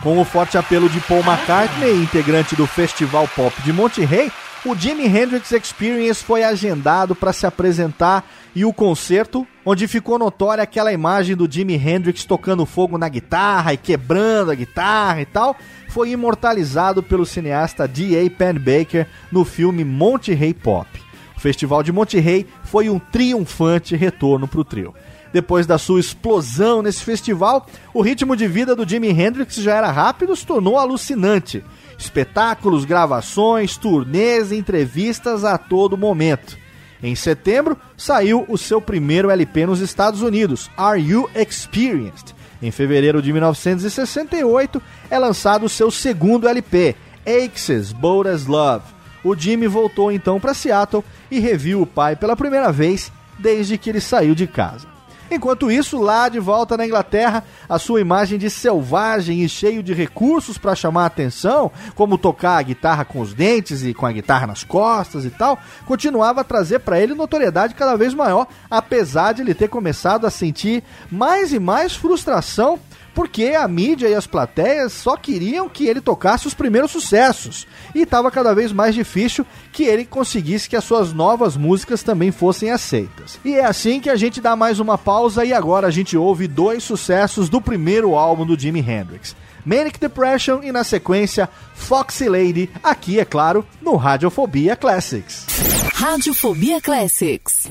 Com 0.08 0.22
o 0.22 0.24
forte 0.24 0.58
apelo 0.58 0.88
de 0.88 1.02
Paul 1.02 1.20
McCartney, 1.20 1.92
integrante 2.02 2.56
do 2.56 2.66
Festival 2.66 3.28
Pop 3.36 3.54
de 3.62 3.74
Monterrey, 3.74 4.32
o 4.66 4.74
Jimi 4.74 5.06
Hendrix 5.06 5.52
Experience 5.52 6.24
foi 6.24 6.46
agendado 6.46 7.14
para 7.14 7.34
se 7.34 7.46
apresentar 7.46 8.26
e 8.56 8.64
o 8.64 8.72
concerto, 8.72 9.46
onde 9.66 9.86
ficou 9.86 10.18
notória 10.18 10.64
aquela 10.64 10.94
imagem 10.94 11.36
do 11.36 11.46
Jimi 11.52 11.76
Hendrix 11.76 12.24
tocando 12.24 12.66
fogo 12.66 12.98
na 12.98 13.10
guitarra 13.10 13.74
e 13.74 13.78
quebrando 13.78 14.50
a 14.50 14.56
guitarra 14.56 15.20
e 15.20 15.26
tal, 15.26 15.58
foi 15.90 16.12
imortalizado 16.12 17.04
pelo 17.04 17.26
cineasta 17.26 17.86
D.A. 17.86 18.30
Pennebaker 18.30 19.10
no 19.30 19.44
filme 19.44 19.84
Monterrey 19.84 20.54
Pop. 20.54 20.88
O 21.36 21.40
Festival 21.42 21.84
de 21.84 21.92
Monterrey 21.92 22.48
foi 22.64 22.90
um 22.90 22.98
triunfante 22.98 23.94
retorno 23.94 24.48
para 24.48 24.62
o 24.62 24.64
trio. 24.64 24.94
Depois 25.38 25.68
da 25.68 25.78
sua 25.78 26.00
explosão 26.00 26.82
nesse 26.82 27.04
festival, 27.04 27.68
o 27.94 28.02
ritmo 28.02 28.36
de 28.36 28.48
vida 28.48 28.76
do 28.76 28.90
Jimi 28.90 29.10
Hendrix 29.10 29.54
já 29.58 29.76
era 29.76 29.92
rápido, 29.92 30.36
se 30.36 30.44
tornou 30.44 30.80
alucinante. 30.80 31.64
Espetáculos, 31.96 32.86
gravações, 32.86 33.78
turnês, 33.78 34.52
entrevistas 34.52 35.44
a 35.44 35.56
todo 35.56 35.96
momento. 35.96 36.58
Em 37.04 37.14
setembro, 37.14 37.78
saiu 37.96 38.46
o 38.50 38.58
seu 38.58 38.82
primeiro 38.82 39.30
LP 39.30 39.68
nos 39.68 39.80
Estados 39.80 40.24
Unidos, 40.24 40.72
Are 40.76 41.00
You 41.00 41.30
Experienced? 41.36 42.34
Em 42.60 42.72
fevereiro 42.72 43.22
de 43.22 43.32
1968, 43.32 44.82
é 45.08 45.20
lançado 45.20 45.68
o 45.68 45.70
seu 45.70 45.92
segundo 45.92 46.48
LP, 46.48 46.96
Aches, 47.28 47.92
Bold 47.92 48.28
as 48.28 48.48
Love. 48.48 48.86
O 49.24 49.36
Jimmy 49.36 49.68
voltou 49.68 50.12
então 50.12 50.40
para 50.40 50.56
Seattle 50.56 51.04
e 51.30 51.38
reviu 51.38 51.80
o 51.80 51.86
pai 51.86 52.16
pela 52.16 52.36
primeira 52.36 52.72
vez 52.72 53.12
desde 53.38 53.78
que 53.78 53.92
ele 53.92 54.02
saiu 54.02 54.34
de 54.34 54.48
casa. 54.48 54.97
Enquanto 55.30 55.70
isso, 55.70 56.00
lá 56.00 56.30
de 56.30 56.40
volta 56.40 56.78
na 56.78 56.86
Inglaterra, 56.86 57.44
a 57.68 57.78
sua 57.78 58.00
imagem 58.00 58.38
de 58.40 58.50
selvagem 58.50 59.44
e 59.44 59.50
cheio 59.50 59.84
de 59.84 59.94
recursos 59.94 60.58
para 60.58 60.76
chamar 60.76 61.04
a 61.04 61.08
atenção, 61.08 61.72
como 61.96 62.18
tocar 62.18 62.58
a 62.58 62.62
guitarra 62.62 63.04
com 63.04 63.20
os 63.20 63.34
dentes 63.34 63.84
e 63.84 63.94
com 63.94 64.06
a 64.06 64.12
guitarra 64.12 64.48
nas 64.48 64.64
costas 64.64 65.26
e 65.26 65.30
tal, 65.30 65.60
continuava 65.86 66.42
a 66.42 66.46
trazer 66.46 66.80
para 66.80 67.00
ele 67.00 67.14
notoriedade 67.14 67.76
cada 67.76 67.96
vez 67.96 68.14
maior, 68.14 68.48
apesar 68.70 69.34
de 69.34 69.42
ele 69.42 69.54
ter 69.54 69.68
começado 69.68 70.26
a 70.26 70.30
sentir 70.30 70.84
mais 71.12 71.52
e 71.52 71.60
mais 71.60 71.96
frustração 71.96 72.80
porque 73.18 73.56
a 73.56 73.68
mídia 73.68 74.08
e 74.08 74.14
as 74.14 74.28
plateias 74.28 74.94
só 74.94 75.18
queriam 75.18 75.68
que 75.68 75.88
ele 75.88 76.00
tocasse 76.00 76.46
os 76.46 76.54
primeiros 76.54 76.92
sucessos 76.92 77.66
e 77.96 78.04
estava 78.04 78.30
cada 78.30 78.54
vez 78.54 78.72
mais 78.72 78.94
difícil 78.94 79.44
que 79.74 79.86
ele 79.86 80.06
conseguisse 80.06 80.70
que 80.70 80.76
as 80.76 80.84
suas 80.84 81.14
novas 81.14 81.58
músicas 81.58 82.04
também 82.04 82.32
fossem 82.32 82.70
aceitas. 82.70 83.40
E 83.44 83.56
é 83.56 83.66
assim 83.66 84.00
que 84.00 84.12
a 84.12 84.16
gente 84.16 84.40
dá 84.40 84.56
mais 84.56 84.80
uma 84.80 85.00
pausa 85.00 85.44
e 85.44 85.52
agora 85.52 85.88
a 85.88 85.90
gente 85.90 86.16
ouve 86.16 86.48
dois 86.48 86.84
sucessos 86.84 87.50
do 87.50 87.60
primeiro 87.60 88.14
álbum 88.14 88.46
do 88.46 88.60
Jimi 88.60 88.82
Hendrix. 88.82 89.36
Manic 89.66 90.00
Depression 90.00 90.60
e 90.62 90.72
na 90.72 90.84
sequência 90.84 91.50
Foxy 91.74 92.30
Lady, 92.30 92.70
aqui 92.84 93.20
é 93.20 93.26
claro, 93.26 93.66
no 93.82 93.96
Radiofobia 93.96 94.76
Classics. 94.76 95.48
Radiofobia 95.92 96.80
Classics. 96.80 97.68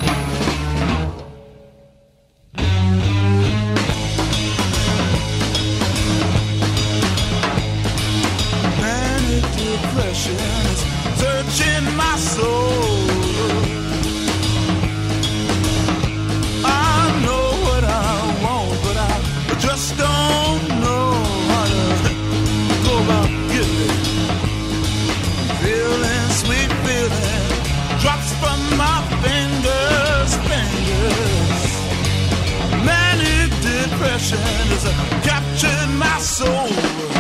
impressions 9.97 10.79
searching 11.17 11.97
my 11.97 12.17
soul. 12.17 13.09
I 16.65 17.21
know 17.25 17.47
what 17.65 17.85
I 17.85 18.13
want, 18.45 18.77
but 18.85 18.97
I 18.97 19.15
just 19.59 19.97
don't 19.97 20.69
know 20.85 21.09
how 21.51 21.65
to 21.73 22.13
go 22.85 22.95
about 23.05 23.31
getting 23.53 23.89
it. 23.89 24.05
Feeling 25.65 26.29
sweet, 26.43 26.71
feeling 26.85 27.49
drops 28.03 28.31
from 28.41 28.61
my 28.77 28.99
fingers, 29.25 30.31
fingers. 30.51 31.73
Manic 32.85 33.51
depression 33.65 34.45
has 34.73 34.85
captured 35.25 35.89
my 35.97 36.19
soul. 36.19 37.16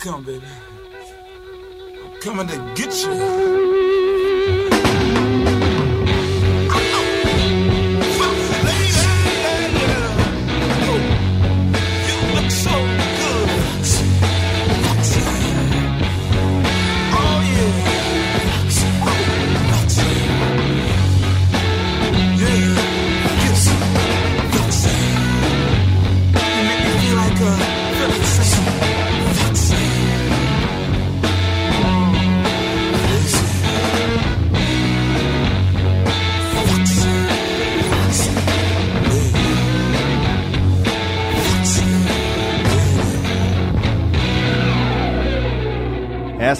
Come, 0.00 0.22
baby. 0.22 0.42
I'm 2.02 2.20
coming 2.20 2.46
to 2.48 2.56
get 2.74 2.94
you. 3.04 3.79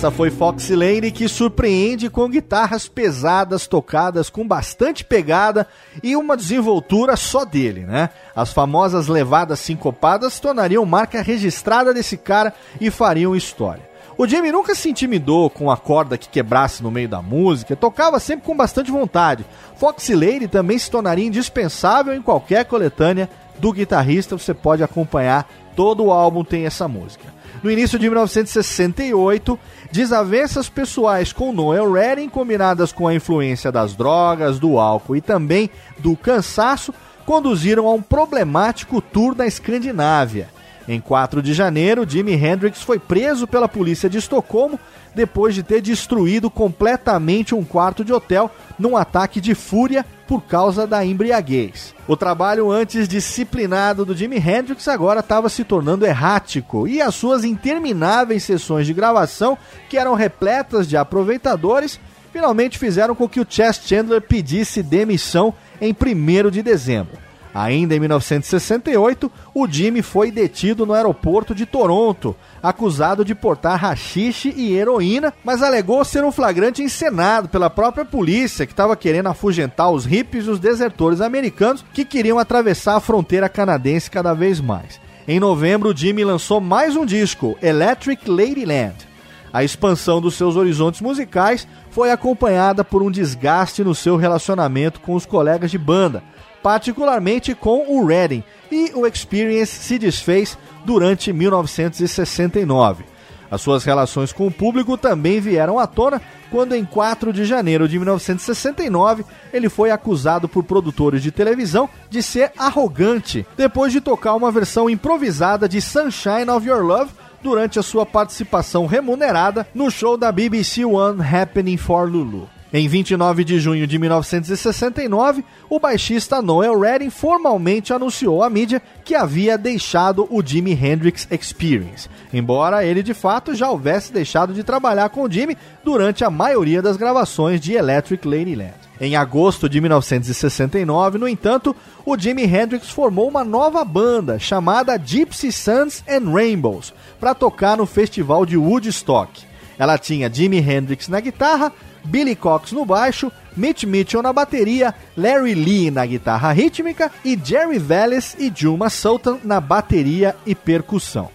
Essa 0.01 0.11
foi 0.11 0.30
Foxy 0.30 0.74
Lane 0.74 1.11
que 1.11 1.28
surpreende 1.28 2.09
com 2.09 2.26
guitarras 2.26 2.88
pesadas 2.88 3.66
tocadas 3.66 4.30
com 4.30 4.48
bastante 4.48 5.05
pegada 5.05 5.68
e 6.03 6.16
uma 6.16 6.38
desenvoltura 6.38 7.16
só 7.16 7.44
dele, 7.44 7.80
né? 7.80 8.09
As 8.34 8.51
famosas 8.51 9.09
levadas 9.09 9.61
sincopadas 9.61 10.40
tornariam 10.40 10.86
marca 10.86 11.20
registrada 11.20 11.92
desse 11.92 12.16
cara 12.16 12.55
e 12.80 12.90
fariam 12.90 13.36
história. 13.36 13.82
O 14.16 14.26
Jamie 14.26 14.51
nunca 14.51 14.74
se 14.74 14.88
intimidou 14.88 15.51
com 15.51 15.70
a 15.70 15.76
corda 15.76 16.16
que 16.16 16.30
quebrasse 16.30 16.82
no 16.82 16.90
meio 16.90 17.07
da 17.07 17.20
música, 17.20 17.76
tocava 17.76 18.18
sempre 18.18 18.46
com 18.46 18.57
bastante 18.57 18.90
vontade. 18.90 19.44
Foxy 19.76 20.14
Lady 20.14 20.48
também 20.48 20.78
se 20.78 20.90
tornaria 20.90 21.26
indispensável 21.26 22.14
em 22.14 22.22
qualquer 22.22 22.64
coletânea 22.64 23.28
do 23.59 23.70
guitarrista, 23.70 24.38
você 24.38 24.55
pode 24.55 24.82
acompanhar, 24.82 25.46
todo 25.76 26.05
o 26.05 26.11
álbum 26.11 26.42
tem 26.42 26.64
essa 26.64 26.88
música. 26.88 27.39
No 27.62 27.70
início 27.70 27.98
de 27.98 28.09
1968, 28.09 29.59
desavenças 29.92 30.68
pessoais 30.68 31.32
com 31.32 31.53
Noel 31.53 31.92
Redding, 31.92 32.28
combinadas 32.28 32.92
com 32.92 33.07
a 33.07 33.14
influência 33.14 33.70
das 33.70 33.94
drogas, 33.94 34.59
do 34.59 34.78
álcool 34.78 35.16
e 35.16 35.20
também 35.20 35.70
do 35.98 36.16
cansaço, 36.16 36.94
conduziram 37.26 37.86
a 37.86 37.92
um 37.92 38.03
problemático 38.03 39.01
tour 39.01 39.36
na 39.36 39.46
Escandinávia. 39.46 40.48
Em 40.88 41.01
4 41.01 41.42
de 41.42 41.53
janeiro, 41.53 42.09
Jimi 42.09 42.32
Hendrix 42.32 42.82
foi 42.82 42.98
preso 42.98 43.46
pela 43.46 43.68
polícia 43.68 44.09
de 44.09 44.18
Estocolmo 44.18 44.80
depois 45.15 45.55
de 45.55 45.63
ter 45.63 45.81
destruído 45.81 46.51
completamente 46.51 47.55
um 47.55 47.65
quarto 47.65 48.05
de 48.05 48.13
hotel 48.13 48.51
num 48.79 48.97
ataque 48.97 49.41
de 49.41 49.55
fúria 49.55 50.05
por 50.27 50.43
causa 50.43 50.87
da 50.87 51.05
embriaguez. 51.05 51.95
O 52.07 52.17
trabalho 52.17 52.71
antes 52.71 53.09
disciplinado 53.09 54.05
do 54.05 54.15
Jimi 54.15 54.37
Hendrix 54.37 54.87
agora 54.87 55.21
estava 55.21 55.49
se 55.49 55.65
tornando 55.65 56.07
errático 56.07 56.87
e 56.87 57.03
as 57.03 57.15
suas 57.15 57.45
intermináveis 57.45 58.45
sessões 58.45 58.87
de 58.87 58.95
gravação, 58.95 59.59
que 59.89 59.99
eram 59.99 60.15
repletas 60.15 60.89
de 60.89 60.97
aproveitadores, 60.97 61.99
finalmente 62.33 62.79
fizeram 62.79 63.15
com 63.15 63.29
que 63.29 63.41
o 63.41 63.47
Chess 63.49 63.81
Chandler 63.85 64.23
pedisse 64.23 64.83
demissão 64.83 65.53
em 65.81 65.93
1 65.93 66.51
de 66.51 66.63
dezembro. 66.63 67.30
Ainda 67.53 67.96
em 67.96 68.01
1968, 68.01 69.30
o 69.53 69.66
Jimmy 69.66 70.03
foi 70.03 70.30
detido 70.30 70.86
no 70.86 70.92
aeroporto 70.92 71.55
de 71.55 71.66
Toronto, 71.66 72.36
acusado 72.62 73.24
de 73.24 73.34
portar 73.34 73.78
rachixe 73.78 74.55
e 74.57 74.74
heroína, 74.74 75.34
mas 75.44 75.61
alegou 75.61 76.05
ser 76.05 76.22
um 76.22 76.30
flagrante 76.30 76.82
encenado 76.82 77.48
pela 77.48 77.68
própria 77.68 78.05
polícia, 78.05 78.66
que 78.66 78.72
estava 78.72 78.96
querendo 78.96 79.26
afugentar 79.26 79.90
os 79.90 80.05
hippies 80.05 80.46
e 80.46 80.51
os 80.51 80.61
desertores 80.61 81.20
americanos 81.20 81.84
que 81.92 82.05
queriam 82.05 82.38
atravessar 82.38 82.96
a 82.96 83.01
fronteira 83.01 83.48
canadense 83.48 84.11
cada 84.11 84.32
vez 84.32 84.61
mais. 84.61 85.01
Em 85.26 85.40
novembro, 85.40 85.90
o 85.90 85.96
Jimmy 85.96 86.24
lançou 86.24 86.61
mais 86.61 86.94
um 86.94 87.05
disco, 87.05 87.59
Electric 87.61 88.30
Ladyland. 88.30 89.11
A 89.53 89.64
expansão 89.64 90.20
dos 90.20 90.34
seus 90.34 90.55
horizontes 90.55 91.01
musicais 91.01 91.66
foi 91.90 92.12
acompanhada 92.12 92.84
por 92.84 93.03
um 93.03 93.11
desgaste 93.11 93.82
no 93.82 93.94
seu 93.94 94.16
relacionamento 94.16 95.01
com 95.01 95.14
os 95.14 95.26
colegas 95.26 95.72
de 95.72 95.78
banda, 95.78 96.22
particularmente 96.63 97.55
com 97.55 97.85
o 97.89 98.05
Redding, 98.05 98.45
e 98.71 98.93
o 98.95 99.07
Experience 99.07 99.73
se 99.73 99.99
desfez 99.99 100.57
durante 100.85 101.33
1969. 101.33 103.05
As 103.51 103.61
suas 103.61 103.83
relações 103.85 104.33
com 104.33 104.47
o 104.47 104.51
público 104.51 104.97
também 104.97 105.41
vieram 105.41 105.79
à 105.79 105.87
tona 105.87 106.23
quando, 106.51 106.75
em 106.75 106.85
4 106.85 107.33
de 107.33 107.45
janeiro 107.45 107.89
de 107.89 107.99
1969, 107.99 109.25
ele 109.53 109.69
foi 109.69 109.91
acusado 109.91 110.49
por 110.49 110.63
produtores 110.63 111.21
de 111.23 111.33
televisão 111.33 111.89
de 112.09 112.23
ser 112.23 112.53
arrogante 112.57 113.45
depois 113.57 113.93
de 113.93 114.01
tocar 114.01 114.35
uma 114.35 114.53
versão 114.53 114.89
improvisada 114.89 115.69
de 115.69 115.81
Sunshine 115.81 116.49
of 116.49 116.67
Your 116.67 116.85
Love 116.85 117.11
durante 117.43 117.79
a 117.79 117.83
sua 117.83 118.07
participação 118.07 118.87
remunerada 118.87 119.67
no 119.75 119.91
show 119.91 120.17
da 120.17 120.31
BBC 120.31 120.85
One 120.85 121.21
Happening 121.21 121.77
for 121.77 122.09
Lulu. 122.09 122.49
Em 122.73 122.87
29 122.87 123.43
de 123.43 123.59
junho 123.59 123.85
de 123.85 123.99
1969, 123.99 125.45
o 125.68 125.81
baixista 125.81 126.41
Noel 126.41 126.79
Redding 126.79 127.11
formalmente 127.11 127.93
anunciou 127.93 128.45
à 128.45 128.49
mídia 128.49 128.81
que 129.05 129.16
havia 129.16 129.59
deixado 129.59 130.29
o 130.31 130.41
Jimi 130.41 130.73
Hendrix 130.73 131.27
Experience, 131.33 132.09
embora 132.33 132.85
ele 132.85 133.03
de 133.03 133.12
fato 133.12 133.57
já 133.57 133.68
houvesse 133.68 134.12
deixado 134.12 134.55
de 134.55 134.62
trabalhar 134.62 135.09
com 135.09 135.23
o 135.23 135.31
Jimi 135.31 135.59
durante 135.83 136.25
a 136.25 136.31
maioria 136.31 136.81
das 136.81 136.97
gravações 136.97 137.61
de 137.61 137.73
Electric 137.73 138.27
Ladyland. 138.27 138.75
Em 139.01 139.16
agosto 139.16 139.68
de 139.68 139.81
1969, 139.81 141.18
no 141.18 141.27
entanto, 141.27 141.75
o 142.07 142.16
Jimi 142.16 142.45
Hendrix 142.45 142.89
formou 142.91 143.27
uma 143.27 143.43
nova 143.43 143.85
banda 143.85 144.39
chamada 144.39 144.97
Gypsy 144.97 145.51
Suns 145.51 146.05
and 146.09 146.31
Rainbows 146.31 146.95
para 147.18 147.35
tocar 147.35 147.77
no 147.77 147.87
festival 147.87 148.47
de 148.47 148.57
Woodstock. 148.57 149.43
Ela 149.77 149.97
tinha 149.97 150.31
Jimi 150.33 150.59
Hendrix 150.59 151.09
na 151.09 151.18
guitarra, 151.21 151.73
Billy 152.05 152.34
Cox 152.34 152.72
no 152.72 152.84
baixo, 152.84 153.30
Mitch 153.57 153.84
Mitchell 153.84 154.22
na 154.22 154.32
bateria, 154.32 154.94
Larry 155.16 155.55
Lee 155.55 155.90
na 155.90 156.07
guitarra 156.07 156.53
rítmica 156.53 157.11
e 157.24 157.38
Jerry 157.42 157.78
Vélez 157.78 158.36
e 158.38 158.53
Juma 158.55 158.88
Sultan 158.88 159.38
na 159.44 159.61
bateria 159.61 160.36
e 160.46 160.55
percussão. 160.55 161.30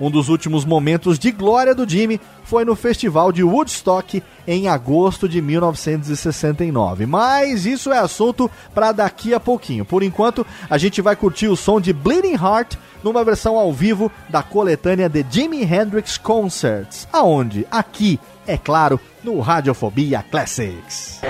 Um 0.00 0.10
dos 0.10 0.30
últimos 0.30 0.64
momentos 0.64 1.18
de 1.18 1.30
glória 1.30 1.74
do 1.74 1.86
Jimmy 1.86 2.18
foi 2.42 2.64
no 2.64 2.74
Festival 2.74 3.30
de 3.30 3.44
Woodstock 3.44 4.22
em 4.46 4.66
agosto 4.66 5.28
de 5.28 5.42
1969. 5.42 7.04
Mas 7.04 7.66
isso 7.66 7.92
é 7.92 7.98
assunto 7.98 8.50
para 8.74 8.92
daqui 8.92 9.34
a 9.34 9.38
pouquinho. 9.38 9.84
Por 9.84 10.02
enquanto, 10.02 10.46
a 10.70 10.78
gente 10.78 11.02
vai 11.02 11.14
curtir 11.14 11.48
o 11.48 11.56
som 11.56 11.78
de 11.78 11.92
Bleeding 11.92 12.32
Heart 12.32 12.76
numa 13.04 13.22
versão 13.22 13.58
ao 13.58 13.72
vivo 13.72 14.10
da 14.30 14.42
coletânea 14.42 15.10
The 15.10 15.24
Jimi 15.30 15.62
Hendrix 15.62 16.16
Concerts. 16.16 17.06
Aonde? 17.12 17.66
Aqui, 17.70 18.18
é 18.50 18.58
claro, 18.58 18.98
no 19.22 19.38
Radiofobia 19.38 20.24
Classics. 20.28 21.20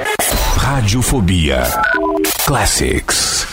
Radiofobia 0.57 1.65
Classics. 2.47 3.47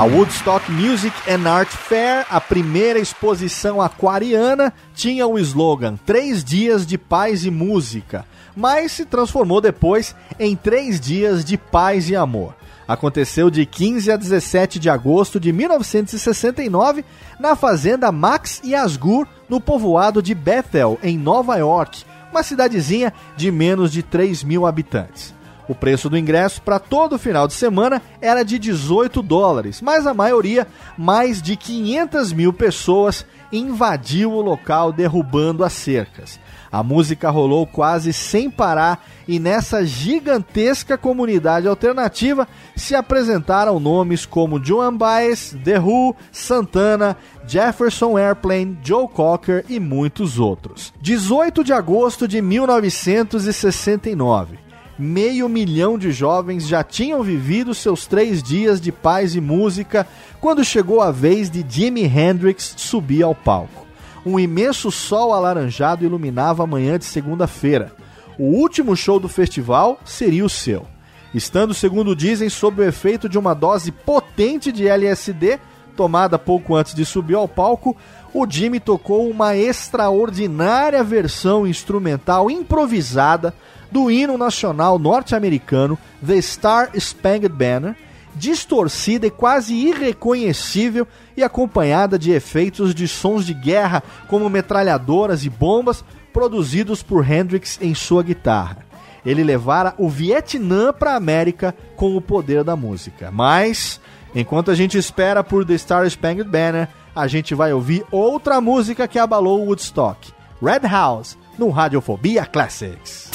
A 0.00 0.04
Woodstock 0.04 0.72
Music 0.72 1.14
and 1.30 1.46
Art 1.46 1.68
Fair, 1.68 2.24
a 2.30 2.40
primeira 2.40 2.98
exposição 2.98 3.82
aquariana, 3.82 4.72
tinha 4.94 5.26
o 5.26 5.38
slogan 5.38 5.98
Três 6.06 6.42
Dias 6.42 6.86
de 6.86 6.96
Paz 6.96 7.44
e 7.44 7.50
Música, 7.50 8.24
mas 8.56 8.92
se 8.92 9.04
transformou 9.04 9.60
depois 9.60 10.16
em 10.38 10.56
Três 10.56 10.98
Dias 10.98 11.44
de 11.44 11.58
Paz 11.58 12.08
e 12.08 12.16
Amor. 12.16 12.54
Aconteceu 12.88 13.50
de 13.50 13.66
15 13.66 14.10
a 14.10 14.16
17 14.16 14.78
de 14.78 14.88
agosto 14.88 15.38
de 15.38 15.52
1969 15.52 17.04
na 17.38 17.54
fazenda 17.54 18.10
Max 18.10 18.62
e 18.64 18.74
Asgur, 18.74 19.26
no 19.50 19.60
povoado 19.60 20.22
de 20.22 20.34
Bethel, 20.34 20.98
em 21.02 21.18
Nova 21.18 21.58
York, 21.58 22.04
uma 22.30 22.42
cidadezinha 22.42 23.12
de 23.36 23.50
menos 23.50 23.92
de 23.92 24.02
3 24.02 24.44
mil 24.44 24.64
habitantes. 24.64 25.38
O 25.70 25.74
preço 25.74 26.10
do 26.10 26.18
ingresso 26.18 26.60
para 26.62 26.80
todo 26.80 27.16
final 27.16 27.46
de 27.46 27.54
semana 27.54 28.02
era 28.20 28.42
de 28.42 28.58
18 28.58 29.22
dólares, 29.22 29.80
mas 29.80 30.04
a 30.04 30.12
maioria, 30.12 30.66
mais 30.98 31.40
de 31.40 31.54
500 31.54 32.32
mil 32.32 32.52
pessoas, 32.52 33.24
invadiu 33.52 34.32
o 34.32 34.40
local 34.40 34.92
derrubando 34.92 35.62
as 35.62 35.72
cercas. 35.72 36.40
A 36.72 36.82
música 36.82 37.30
rolou 37.30 37.68
quase 37.68 38.12
sem 38.12 38.50
parar 38.50 39.06
e 39.28 39.38
nessa 39.38 39.86
gigantesca 39.86 40.98
comunidade 40.98 41.68
alternativa 41.68 42.48
se 42.74 42.96
apresentaram 42.96 43.78
nomes 43.78 44.26
como 44.26 44.60
Joan 44.60 44.96
Baez, 44.96 45.56
The 45.62 45.78
Who, 45.78 46.16
Santana, 46.32 47.16
Jefferson 47.46 48.18
Airplane, 48.18 48.76
Joe 48.82 49.06
Cocker 49.06 49.64
e 49.68 49.78
muitos 49.78 50.36
outros. 50.36 50.92
18 51.00 51.62
de 51.62 51.72
agosto 51.72 52.26
de 52.26 52.42
1969 52.42 54.69
meio 55.00 55.48
milhão 55.48 55.98
de 55.98 56.12
jovens 56.12 56.68
já 56.68 56.84
tinham 56.84 57.22
vivido 57.22 57.74
seus 57.74 58.06
três 58.06 58.42
dias 58.42 58.80
de 58.80 58.92
paz 58.92 59.34
e 59.34 59.40
música 59.40 60.06
quando 60.40 60.64
chegou 60.64 61.00
a 61.00 61.10
vez 61.10 61.50
de 61.50 61.64
Jimi 61.68 62.04
Hendrix 62.04 62.74
subir 62.76 63.22
ao 63.22 63.34
palco. 63.34 63.86
Um 64.24 64.38
imenso 64.38 64.90
sol 64.90 65.32
alaranjado 65.32 66.04
iluminava 66.04 66.62
a 66.62 66.66
manhã 66.66 66.98
de 66.98 67.06
segunda-feira. 67.06 67.92
O 68.38 68.44
último 68.44 68.94
show 68.94 69.18
do 69.18 69.28
festival 69.28 69.98
seria 70.04 70.44
o 70.44 70.50
seu. 70.50 70.86
Estando, 71.32 71.72
segundo 71.72 72.14
dizem, 72.14 72.48
sob 72.50 72.82
o 72.82 72.84
efeito 72.84 73.28
de 73.28 73.38
uma 73.38 73.54
dose 73.54 73.90
potente 73.90 74.70
de 74.70 74.86
LSD, 74.86 75.58
tomada 75.96 76.38
pouco 76.38 76.74
antes 76.74 76.94
de 76.94 77.04
subir 77.04 77.36
ao 77.36 77.48
palco, 77.48 77.96
o 78.32 78.46
Jimmy 78.48 78.80
tocou 78.80 79.28
uma 79.28 79.56
extraordinária 79.56 81.02
versão 81.02 81.66
instrumental 81.66 82.50
improvisada 82.50 83.54
do 83.90 84.10
hino 84.10 84.38
nacional 84.38 84.98
norte-americano 84.98 85.98
The 86.24 86.40
Star 86.40 86.90
Spangled 86.94 87.54
Banner, 87.54 87.96
distorcida 88.34 89.26
e 89.26 89.30
quase 89.30 89.74
irreconhecível 89.74 91.06
e 91.36 91.42
acompanhada 91.42 92.18
de 92.18 92.30
efeitos 92.30 92.94
de 92.94 93.08
sons 93.08 93.44
de 93.44 93.54
guerra 93.54 94.02
como 94.28 94.48
metralhadoras 94.48 95.44
e 95.44 95.50
bombas 95.50 96.04
produzidos 96.32 97.02
por 97.02 97.28
Hendrix 97.28 97.78
em 97.80 97.94
sua 97.94 98.22
guitarra. 98.22 98.78
Ele 99.24 99.44
levara 99.44 99.94
o 99.98 100.08
Vietnã 100.08 100.92
para 100.92 101.12
a 101.12 101.16
América 101.16 101.74
com 101.96 102.16
o 102.16 102.20
poder 102.20 102.64
da 102.64 102.74
música. 102.74 103.30
Mas, 103.30 104.00
enquanto 104.34 104.70
a 104.70 104.74
gente 104.74 104.96
espera 104.96 105.44
por 105.44 105.66
The 105.66 105.76
Star 105.76 106.06
Spangled 106.08 106.48
Banner, 106.48 106.88
a 107.14 107.26
gente 107.26 107.54
vai 107.54 107.72
ouvir 107.72 108.04
outra 108.10 108.60
música 108.60 109.06
que 109.06 109.18
abalou 109.18 109.66
Woodstock, 109.66 110.32
Red 110.62 110.88
House, 110.88 111.36
no 111.60 111.70
Radiofobia 111.70 112.46
Classics. 112.46 113.28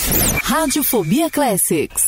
Radiofobia 0.49 1.29
Classics. 1.29 2.07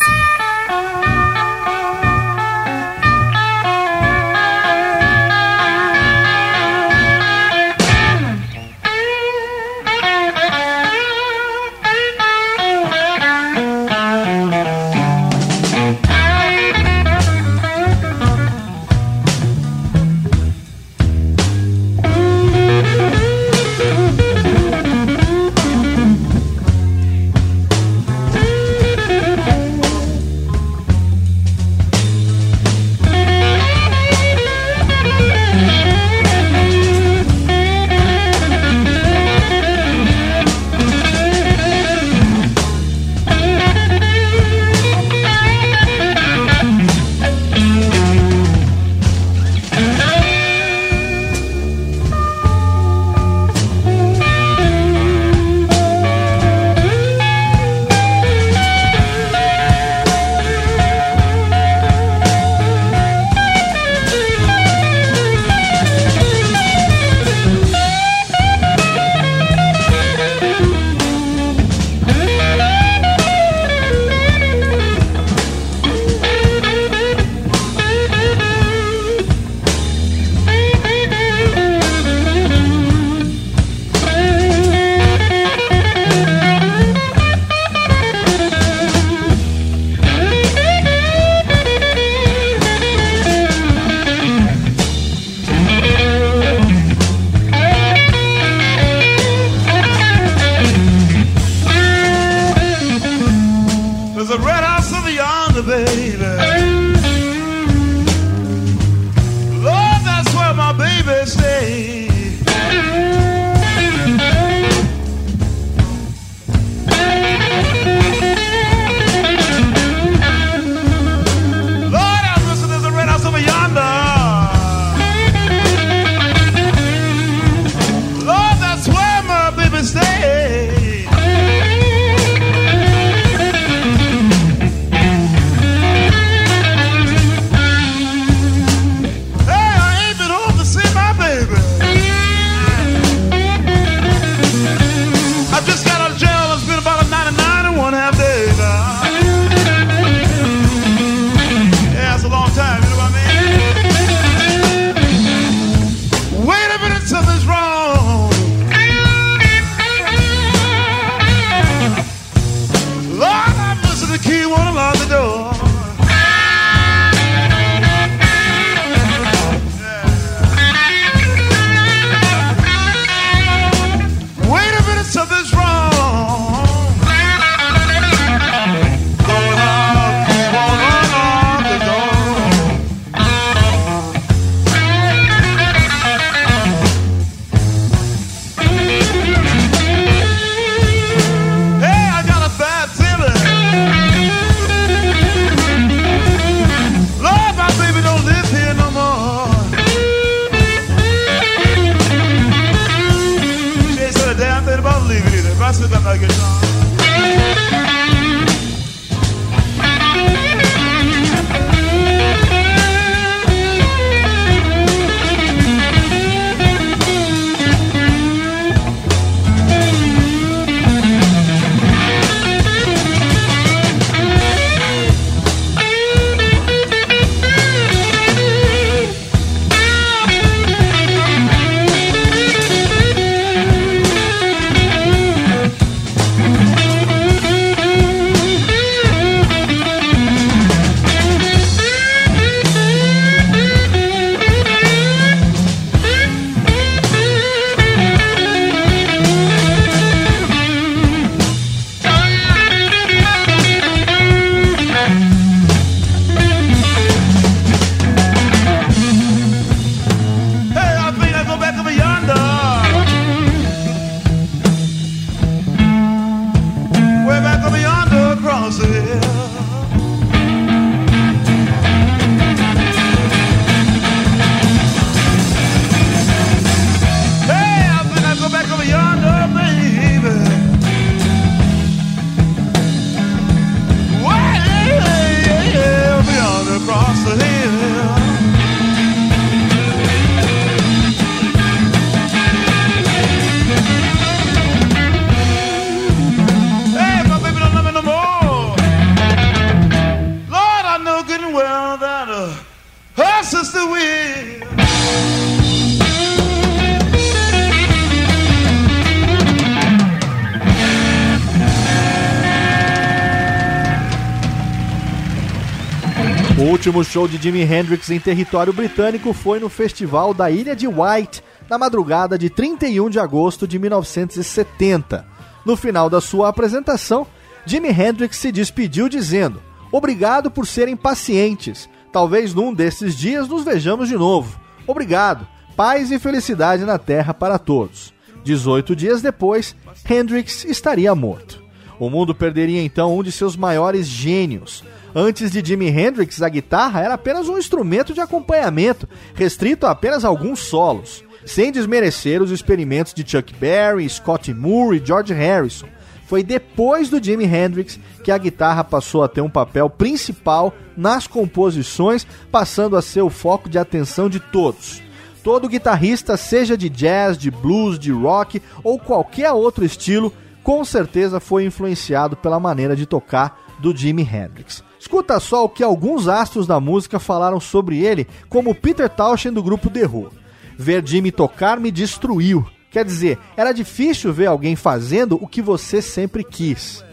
Último 316.97 317.03
show 317.03 317.27
de 317.27 317.37
Jimi 317.37 317.61
Hendrix 317.61 318.09
em 318.09 318.19
território 318.19 318.73
britânico 318.73 319.31
foi 319.31 319.59
no 319.59 319.69
festival 319.69 320.33
da 320.33 320.49
Ilha 320.49 320.75
de 320.75 320.87
White, 320.87 321.43
na 321.69 321.77
madrugada 321.77 322.37
de 322.39 322.49
31 322.49 323.09
de 323.09 323.19
agosto 323.19 323.67
de 323.67 323.77
1970. 323.77 325.23
No 325.63 325.77
final 325.77 326.09
da 326.09 326.19
sua 326.19 326.49
apresentação, 326.49 327.27
Jimi 327.67 327.89
Hendrix 327.89 328.37
se 328.37 328.51
despediu 328.51 329.07
dizendo: 329.07 329.61
Obrigado 329.91 330.49
por 330.49 330.65
serem 330.65 330.95
pacientes. 330.95 331.87
Talvez 332.11 332.53
num 332.55 332.73
desses 332.73 333.15
dias 333.15 333.47
nos 333.47 333.63
vejamos 333.63 334.09
de 334.09 334.15
novo. 334.15 334.59
Obrigado. 334.87 335.47
Paz 335.75 336.09
e 336.09 336.17
felicidade 336.17 336.83
na 336.83 336.97
Terra 336.97 337.31
para 337.33 337.59
todos. 337.59 338.11
18 338.43 338.95
dias 338.95 339.21
depois, 339.21 339.75
Hendrix 340.09 340.65
estaria 340.65 341.13
morto. 341.13 341.61
O 341.99 342.09
mundo 342.09 342.33
perderia 342.33 342.81
então 342.81 343.15
um 343.15 343.21
de 343.21 343.31
seus 343.31 343.55
maiores 343.55 344.07
gênios. 344.07 344.83
Antes 345.19 345.49
de 345.49 345.65
Jimi 345.65 345.87
Hendrix, 345.87 346.43
a 346.43 346.47
guitarra 346.47 347.01
era 347.01 347.15
apenas 347.15 347.49
um 347.49 347.57
instrumento 347.57 348.13
de 348.13 348.21
acompanhamento, 348.21 349.09
restrito 349.33 349.87
a 349.87 349.89
apenas 349.89 350.23
alguns 350.23 350.59
solos, 350.59 351.23
sem 351.43 351.71
desmerecer 351.71 352.39
os 352.39 352.51
experimentos 352.51 353.15
de 353.15 353.27
Chuck 353.27 353.51
Berry, 353.55 354.07
Scott 354.07 354.53
Moore 354.53 354.97
e 354.97 355.03
George 355.03 355.33
Harrison. 355.33 355.87
Foi 356.27 356.43
depois 356.43 357.09
do 357.09 357.19
Jimi 357.19 357.45
Hendrix 357.45 357.99
que 358.23 358.29
a 358.29 358.37
guitarra 358.37 358.83
passou 358.83 359.23
a 359.23 359.27
ter 359.27 359.41
um 359.41 359.49
papel 359.49 359.89
principal 359.89 360.71
nas 360.95 361.25
composições, 361.25 362.27
passando 362.51 362.95
a 362.95 363.01
ser 363.01 363.23
o 363.23 363.29
foco 363.31 363.67
de 363.67 363.79
atenção 363.79 364.29
de 364.29 364.39
todos. 364.39 365.01
Todo 365.43 365.67
guitarrista, 365.67 366.37
seja 366.37 366.77
de 366.77 366.89
jazz, 366.89 367.39
de 367.39 367.49
blues, 367.49 367.97
de 367.97 368.11
rock 368.11 368.61
ou 368.83 368.99
qualquer 368.99 369.51
outro 369.51 369.83
estilo, 369.83 370.31
com 370.61 370.85
certeza 370.85 371.39
foi 371.39 371.65
influenciado 371.65 372.37
pela 372.37 372.59
maneira 372.59 372.95
de 372.95 373.07
tocar 373.07 373.65
do 373.79 373.95
Jimi 373.95 374.21
Hendrix. 374.21 374.85
Escuta 374.99 375.39
só 375.39 375.65
o 375.65 375.69
que 375.69 375.83
alguns 375.83 376.27
astros 376.27 376.65
da 376.65 376.79
música 376.79 377.19
falaram 377.19 377.59
sobre 377.59 377.99
ele, 377.99 378.27
como 378.49 378.73
Peter 378.73 379.09
Townshend 379.09 379.55
do 379.55 379.63
grupo 379.63 379.89
The 379.89 380.05
Who. 380.05 380.31
Ver 380.77 381.05
Jimmy 381.05 381.31
tocar 381.31 381.79
me 381.79 381.91
destruiu. 381.91 382.65
Quer 382.91 383.05
dizer, 383.05 383.37
era 383.55 383.71
difícil 383.71 384.33
ver 384.33 384.47
alguém 384.47 384.75
fazendo 384.75 385.37
o 385.41 385.47
que 385.47 385.61
você 385.61 386.01
sempre 386.01 386.43
quis. 386.43 387.03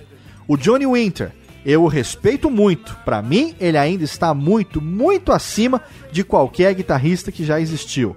O 0.47 0.57
Johnny 0.57 0.87
Winter, 0.87 1.33
eu 1.65 1.83
o 1.83 1.89
respeito 1.89 2.51
muito. 2.51 2.97
Para 3.05 3.23
mim, 3.23 3.55
ele 3.59 3.79
ainda 3.79 4.05
está 4.05 4.35
muito, 4.35 4.81
muito 4.81 5.33
acima 5.33 5.83
de 6.13 6.23
qualquer 6.23 6.75
guitarrista 6.75 7.33
que 7.33 7.45
já 7.45 7.61
existiu. 7.61 8.17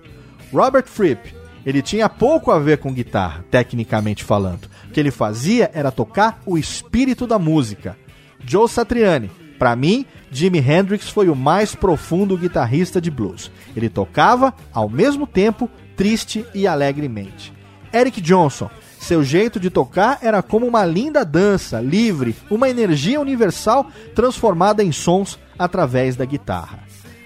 Robert 0.51 0.87
Fripp, 0.87 1.35
ele 1.65 1.81
tinha 1.81 2.07
pouco 2.07 2.51
a 2.51 2.59
ver 2.59 2.77
com 2.77 2.93
guitarra, 2.93 3.43
tecnicamente 3.49 4.23
falando. 4.23 4.69
O 4.87 4.91
que 4.91 4.99
ele 4.99 5.11
fazia 5.11 5.69
era 5.73 5.91
tocar 5.91 6.41
o 6.45 6.57
espírito 6.57 7.25
da 7.27 7.39
música. 7.39 7.97
Joe 8.45 8.69
Satriani, 8.69 9.29
para 9.57 9.75
mim, 9.75 10.05
Jimi 10.31 10.59
Hendrix 10.59 11.09
foi 11.09 11.29
o 11.29 11.35
mais 11.35 11.73
profundo 11.73 12.37
guitarrista 12.37 13.01
de 13.01 13.09
blues. 13.09 13.51
Ele 13.75 13.89
tocava, 13.89 14.53
ao 14.73 14.89
mesmo 14.89 15.25
tempo, 15.25 15.69
triste 15.95 16.45
e 16.53 16.67
alegremente. 16.67 17.53
Eric 17.93 18.21
Johnson, 18.21 18.69
seu 18.99 19.23
jeito 19.23 19.59
de 19.59 19.69
tocar 19.69 20.19
era 20.21 20.41
como 20.41 20.65
uma 20.67 20.85
linda 20.85 21.23
dança, 21.23 21.79
livre, 21.79 22.35
uma 22.49 22.69
energia 22.69 23.19
universal 23.19 23.87
transformada 24.13 24.83
em 24.83 24.91
sons 24.91 25.39
através 25.57 26.15
da 26.15 26.25
guitarra. 26.25 26.79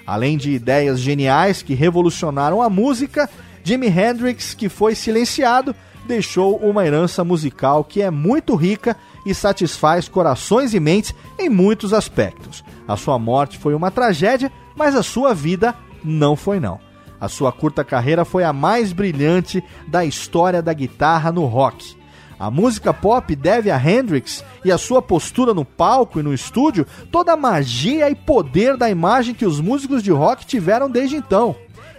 Além 0.06 0.38
de 0.38 0.52
ideias 0.52 1.00
geniais 1.00 1.62
que 1.62 1.74
revolucionaram 1.74 2.62
a 2.62 2.70
música, 2.70 3.30
Jimi 3.64 3.88
Hendrix, 3.88 4.54
que 4.54 4.70
foi 4.70 4.96
silenciado, 4.96 5.76
deixou 6.06 6.58
uma 6.58 6.86
herança 6.86 7.24
musical 7.24 7.84
que 7.84 8.02
é 8.02 8.10
muito 8.10 8.56
rica 8.56 8.96
e 9.26 9.34
satisfaz 9.34 10.08
corações 10.08 10.74
e 10.74 10.80
mentes 10.80 11.14
em 11.38 11.50
muitos 11.50 11.94
aspectos. 11.94 12.64
A 12.88 12.98
sua 12.98 13.18
morte 13.20 13.58
foi 13.58 13.74
uma 13.74 13.92
tragédia, 13.92 14.52
mas 14.76 14.96
a 14.96 15.04
sua 15.04 15.34
vida 15.34 15.76
não 16.04 16.36
foi 16.36 16.60
não. 16.60 16.80
A 17.20 17.28
sua 17.28 17.52
curta 17.52 17.84
carreira 17.84 18.26
foi 18.26 18.44
a 18.44 18.52
mais 18.52 18.92
brilhante 18.92 19.64
da 19.88 20.04
história 20.04 20.62
da 20.62 20.74
guitarra 20.74 21.32
no 21.32 21.46
rock. 21.46 21.96
A 22.40 22.50
música 22.50 22.92
pop 22.92 23.36
deve 23.36 23.70
a 23.70 23.78
Hendrix 23.78 24.44
e 24.66 24.72
a 24.72 24.78
sua 24.80 25.00
postura 25.00 25.54
no 25.54 25.64
palco 25.64 26.20
e 26.20 26.24
no 26.24 26.34
estúdio 26.34 26.88
toda 27.12 27.34
a 27.34 27.38
magia 27.38 28.10
e 28.10 28.16
poder 28.16 28.76
da 28.76 28.90
imagem 28.90 29.36
que 29.36 29.46
os 29.46 29.62
músicos 29.62 30.02
de 30.02 30.10
rock 30.10 30.44
tiveram 30.44 30.90
desde 30.90 31.16
então. 31.16 31.56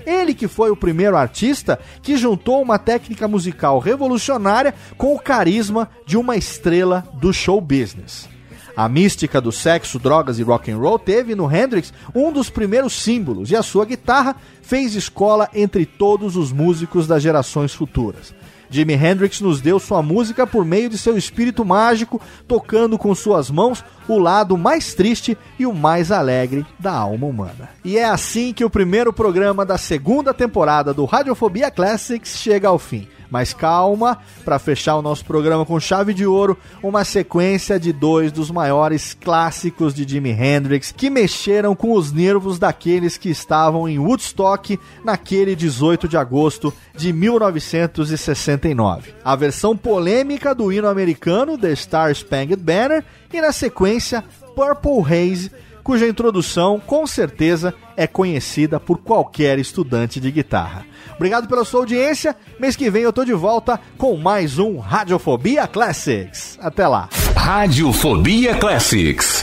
Ele 0.07 0.35
que 0.35 0.49
foi 0.49 0.71
o 0.71 0.77
primeiro 0.77 1.17
artista 1.17 1.79
que 2.03 2.17
juntou 2.17 2.63
uma 2.63 2.79
técnica 2.79 3.27
musical 3.29 3.79
revolucionária 3.79 4.75
com 4.97 5.15
o 5.15 5.21
carisma 5.21 5.89
de 6.07 6.17
uma 6.17 6.37
estrela 6.37 7.05
do 7.15 7.33
show 7.33 7.61
business. 7.61 8.29
A 8.75 8.89
mística 8.89 9.41
do 9.41 9.53
sexo, 9.53 9.99
drogas 9.99 10.39
e 10.39 10.43
rock 10.43 10.71
and 10.71 10.79
roll 10.79 10.99
teve 10.99 11.35
no 11.35 11.51
Hendrix 11.51 11.93
um 12.15 12.33
dos 12.33 12.49
primeiros 12.49 12.95
símbolos 12.95 13.51
e 13.51 13.57
a 13.57 13.63
sua 13.63 13.85
guitarra 13.85 14.35
fez 14.63 14.95
escola 14.95 15.49
entre 15.53 15.85
todos 15.85 16.37
os 16.37 16.53
músicos 16.53 17.07
das 17.07 17.23
gerações 17.23 17.75
futuras. 17.75 18.35
Jimi 18.73 18.95
Hendrix 18.95 19.43
nos 19.43 19.61
deu 19.61 19.79
sua 19.79 20.03
música 20.03 20.47
por 20.47 20.65
meio 20.65 20.89
de 20.89 20.97
seu 20.97 21.17
espírito 21.17 21.63
mágico, 21.63 22.19
tocando 22.49 22.97
com 22.97 23.15
suas 23.15 23.51
mãos 23.51 23.85
o 24.09 24.19
lado 24.19 24.57
mais 24.57 24.95
triste 24.95 25.37
e 25.59 25.67
o 25.67 25.75
mais 25.75 26.11
alegre 26.11 26.65
da 26.79 26.93
alma 26.93 27.27
humana. 27.27 27.69
E 27.85 27.99
é 27.99 28.05
assim 28.07 28.53
que 28.55 28.65
o 28.65 28.71
primeiro 28.71 29.13
programa 29.13 29.67
da 29.67 29.77
segunda 29.77 30.33
temporada 30.33 30.95
do 30.95 31.05
Radiofobia 31.05 31.71
Classics 31.71 32.39
chega 32.39 32.69
ao 32.69 32.79
fim. 32.79 33.07
Mas 33.33 33.53
calma, 33.55 34.19
para 34.45 34.59
fechar 34.59 34.97
o 34.97 35.01
nosso 35.01 35.25
programa 35.25 35.65
com 35.65 35.81
chave 35.81 36.13
de 36.13 36.27
ouro, 36.27 36.59
uma 36.83 37.03
sequência 37.03 37.81
de 37.81 37.91
dois 37.91 38.31
dos 38.31 38.51
maiores 38.51 39.17
clássicos 39.19 39.95
de 39.95 40.07
Jimi 40.07 40.33
Hendrix 40.33 40.93
que 40.93 41.09
mexeram 41.09 41.75
com 41.75 41.95
os 41.95 42.13
nervos 42.13 42.59
daqueles 42.59 43.17
que 43.17 43.31
estavam 43.31 43.89
em 43.89 43.99
Woodstock 43.99 44.79
naquele 45.03 45.57
18 45.57 46.07
de 46.07 46.19
agosto 46.19 46.75
de 46.95 47.11
1969. 47.11 49.15
A 49.25 49.35
versão 49.35 49.75
polêmica 49.75 50.55
do 50.55 50.71
hino 50.71 50.87
americano 50.87 51.57
The 51.57 51.75
Star 51.75 52.15
Spangled 52.15 52.63
Banner 52.63 53.03
e 53.33 53.41
na 53.41 53.51
sequência 53.51 54.23
Purple 54.55 55.01
Haze 55.07 55.51
cuja 55.83 56.07
introdução 56.07 56.81
com 56.81 57.07
certeza 57.07 57.75
é 57.97 58.07
conhecida 58.07 58.81
por 58.81 58.99
qualquer 58.99 59.59
estudante 59.59 60.21
de 60.21 60.31
guitarra. 60.31 60.87
Obrigado 61.15 61.49
pela 61.49 61.65
sua 61.65 61.81
audiência. 61.81 62.35
Mês 62.59 62.77
que 62.77 62.91
vem 62.91 63.03
eu 63.03 63.13
tô 63.13 63.25
de 63.25 63.33
volta 63.33 63.81
com 63.99 64.17
mais 64.17 64.59
um 64.59 64.79
Radiofobia 64.79 65.67
Classics. 65.67 66.59
Até 66.61 66.87
lá. 66.87 67.09
Radiofobia 67.37 68.55
Classics. 68.57 69.43